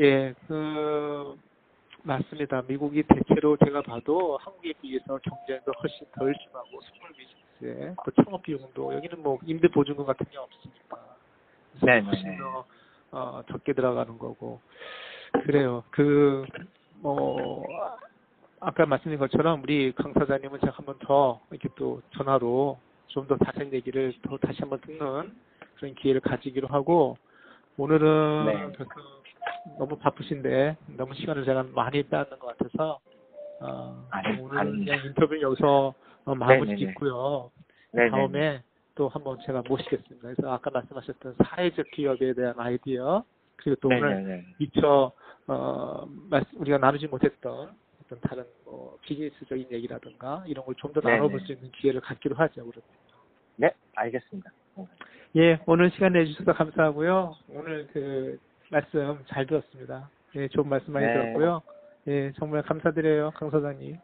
예, 0.00 0.34
그 0.46 1.36
맞습니다. 2.02 2.62
미국이 2.66 3.02
대체로 3.02 3.58
제가 3.58 3.82
봐도 3.82 4.38
한국에 4.38 4.72
비해서 4.80 5.18
경쟁도 5.18 5.72
훨씬 5.82 6.06
덜 6.14 6.34
심하고 6.40 6.80
small 6.80 7.10
business에 7.12 7.94
또 8.04 8.22
창업 8.22 8.42
비용도 8.42 8.94
여기는 8.94 9.22
뭐 9.22 9.38
임대 9.44 9.68
보증금 9.68 10.04
같은 10.04 10.26
게 10.30 10.38
없으니까 10.38 10.98
네, 11.82 12.00
네, 12.00 12.00
훨씬 12.00 12.30
네. 12.30 12.38
더 12.38 12.64
어, 13.12 13.42
적게 13.50 13.72
들어가는 13.72 14.18
거고 14.18 14.60
그래요. 15.44 15.84
그 15.90 16.44
뭐 17.02 17.66
아까 18.60 18.86
말씀드린 18.86 19.18
것처럼 19.18 19.62
우리 19.62 19.92
강 19.92 20.12
사장님은 20.12 20.60
제가 20.60 20.72
한번 20.76 20.96
더 21.00 21.40
이렇게 21.50 21.68
또 21.76 22.02
전화로 22.16 22.78
좀 23.08 23.26
더 23.26 23.36
자세한 23.38 23.72
얘기를 23.72 24.12
더 24.22 24.36
다시 24.36 24.58
한번 24.60 24.80
듣는 24.82 25.34
그런 25.76 25.94
기회를 25.94 26.20
가지기로 26.20 26.68
하고 26.68 27.16
오늘은 27.76 28.46
네. 28.46 28.72
그래서 28.76 28.90
너무 29.78 29.96
바쁘신데 29.96 30.76
너무 30.96 31.14
시간을 31.14 31.44
제가 31.44 31.64
많이 31.74 32.02
빼앗는 32.02 32.38
것 32.38 32.56
같아서 32.58 33.00
어, 33.62 34.06
아니, 34.10 34.38
오늘. 34.40 34.84
그냥 34.84 35.04
인터뷰 35.06 35.40
여기서 35.40 35.94
어, 36.24 36.34
마무리 36.34 36.70
네, 36.70 36.74
네, 36.76 36.84
네. 36.84 36.92
짓고요. 36.92 37.50
네네. 37.92 38.10
다음에 38.10 38.62
또 38.94 39.08
한번 39.08 39.38
제가 39.46 39.62
모시겠습니다. 39.68 40.28
그래서 40.28 40.52
아까 40.52 40.70
말씀하셨던 40.70 41.36
사회적 41.44 41.90
기업에 41.92 42.32
대한 42.34 42.54
아이디어 42.58 43.24
그리고 43.56 43.76
또 43.80 43.88
오늘 43.88 44.00
네네네. 44.24 44.44
미처 44.58 45.12
어, 45.46 46.06
말씀- 46.28 46.60
우리가 46.60 46.78
나누지 46.78 47.06
못했던 47.08 47.70
어떤 48.04 48.20
다른 48.20 48.44
뭐 48.64 48.96
비즈니스적인 49.02 49.66
얘기라든가 49.72 50.44
이런 50.46 50.64
걸 50.64 50.74
좀 50.76 50.92
더. 50.92 51.00
나눠볼 51.00 51.40
수 51.40 51.52
있는 51.52 51.70
기회를 51.72 52.00
갖기로 52.00 52.36
하죠. 52.36 52.54
그러면. 52.66 52.82
네 53.56 53.70
알겠습니다. 53.96 54.50
어, 54.76 54.86
예, 55.36 55.58
오늘 55.66 55.90
시간 55.92 56.12
내주셔서 56.12 56.52
감사하고요. 56.52 57.34
오늘 57.50 57.88
그 57.92 58.38
말씀 58.70 59.18
잘 59.28 59.46
들었습니다. 59.46 60.08
예, 60.36 60.46
좋은 60.48 60.68
말씀 60.68 60.92
많이 60.92 61.06
네. 61.06 61.12
들었고요. 61.12 61.62
예, 62.06 62.32
정말 62.36 62.62
감사드려요, 62.62 63.32
강 63.32 63.50
사장님. 63.50 63.96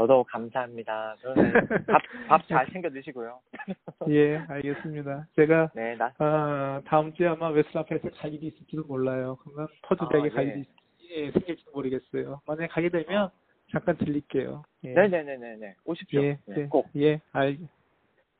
저도 0.00 0.24
감사합니다. 0.24 1.14
그러면 1.20 1.52
밥밥 2.26 2.48
잘 2.48 2.66
챙겨 2.72 2.88
드시고요. 2.88 3.38
예, 4.08 4.38
알겠습니다. 4.48 5.26
제가 5.36 5.70
네 5.74 5.94
나. 5.96 6.10
아, 6.16 6.80
다음 6.86 7.12
주에 7.12 7.26
아마 7.28 7.48
웨스트라페에서 7.50 8.08
갈 8.16 8.32
일이 8.32 8.46
있을지도 8.46 8.84
몰라요. 8.84 9.36
그러면 9.44 9.68
퍼즈백에 9.82 10.30
아, 10.30 10.34
갈 10.34 10.46
예. 10.46 10.50
일이 10.52 10.60
있- 10.60 10.68
예, 11.10 11.30
생길지도 11.32 11.72
모르겠어요. 11.72 12.40
만약에 12.46 12.68
가게 12.68 12.88
되면 12.88 13.28
잠깐 13.72 13.94
들릴게요. 13.98 14.62
예. 14.84 14.94
네네네네네 14.94 15.74
오십시오. 15.84 16.22
예, 16.22 16.38
네, 16.46 16.54
예, 16.56 16.64
꼭. 16.66 16.88
예, 16.96 17.20
알, 17.32 17.58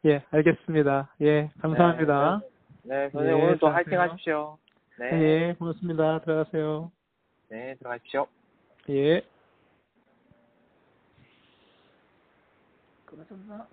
예, 0.06 0.22
알겠습니다. 0.30 1.14
예, 1.20 1.50
감사합니다. 1.61 2.40
네, 2.84 2.96
네 3.04 3.11
선생님 3.11 3.38
예, 3.38 3.42
오늘 3.44 3.58
또 3.58 3.66
들어가세요. 3.66 3.74
화이팅 3.74 4.00
하십시오. 4.00 4.58
네, 4.98 5.11
예, 5.12 5.54
고맙습니다. 5.58 6.20
들어가세요. 6.20 6.90
네 7.50 7.74
들어가십시오. 7.74 8.26
예. 8.88 9.20
끊어졌나? 13.11 13.68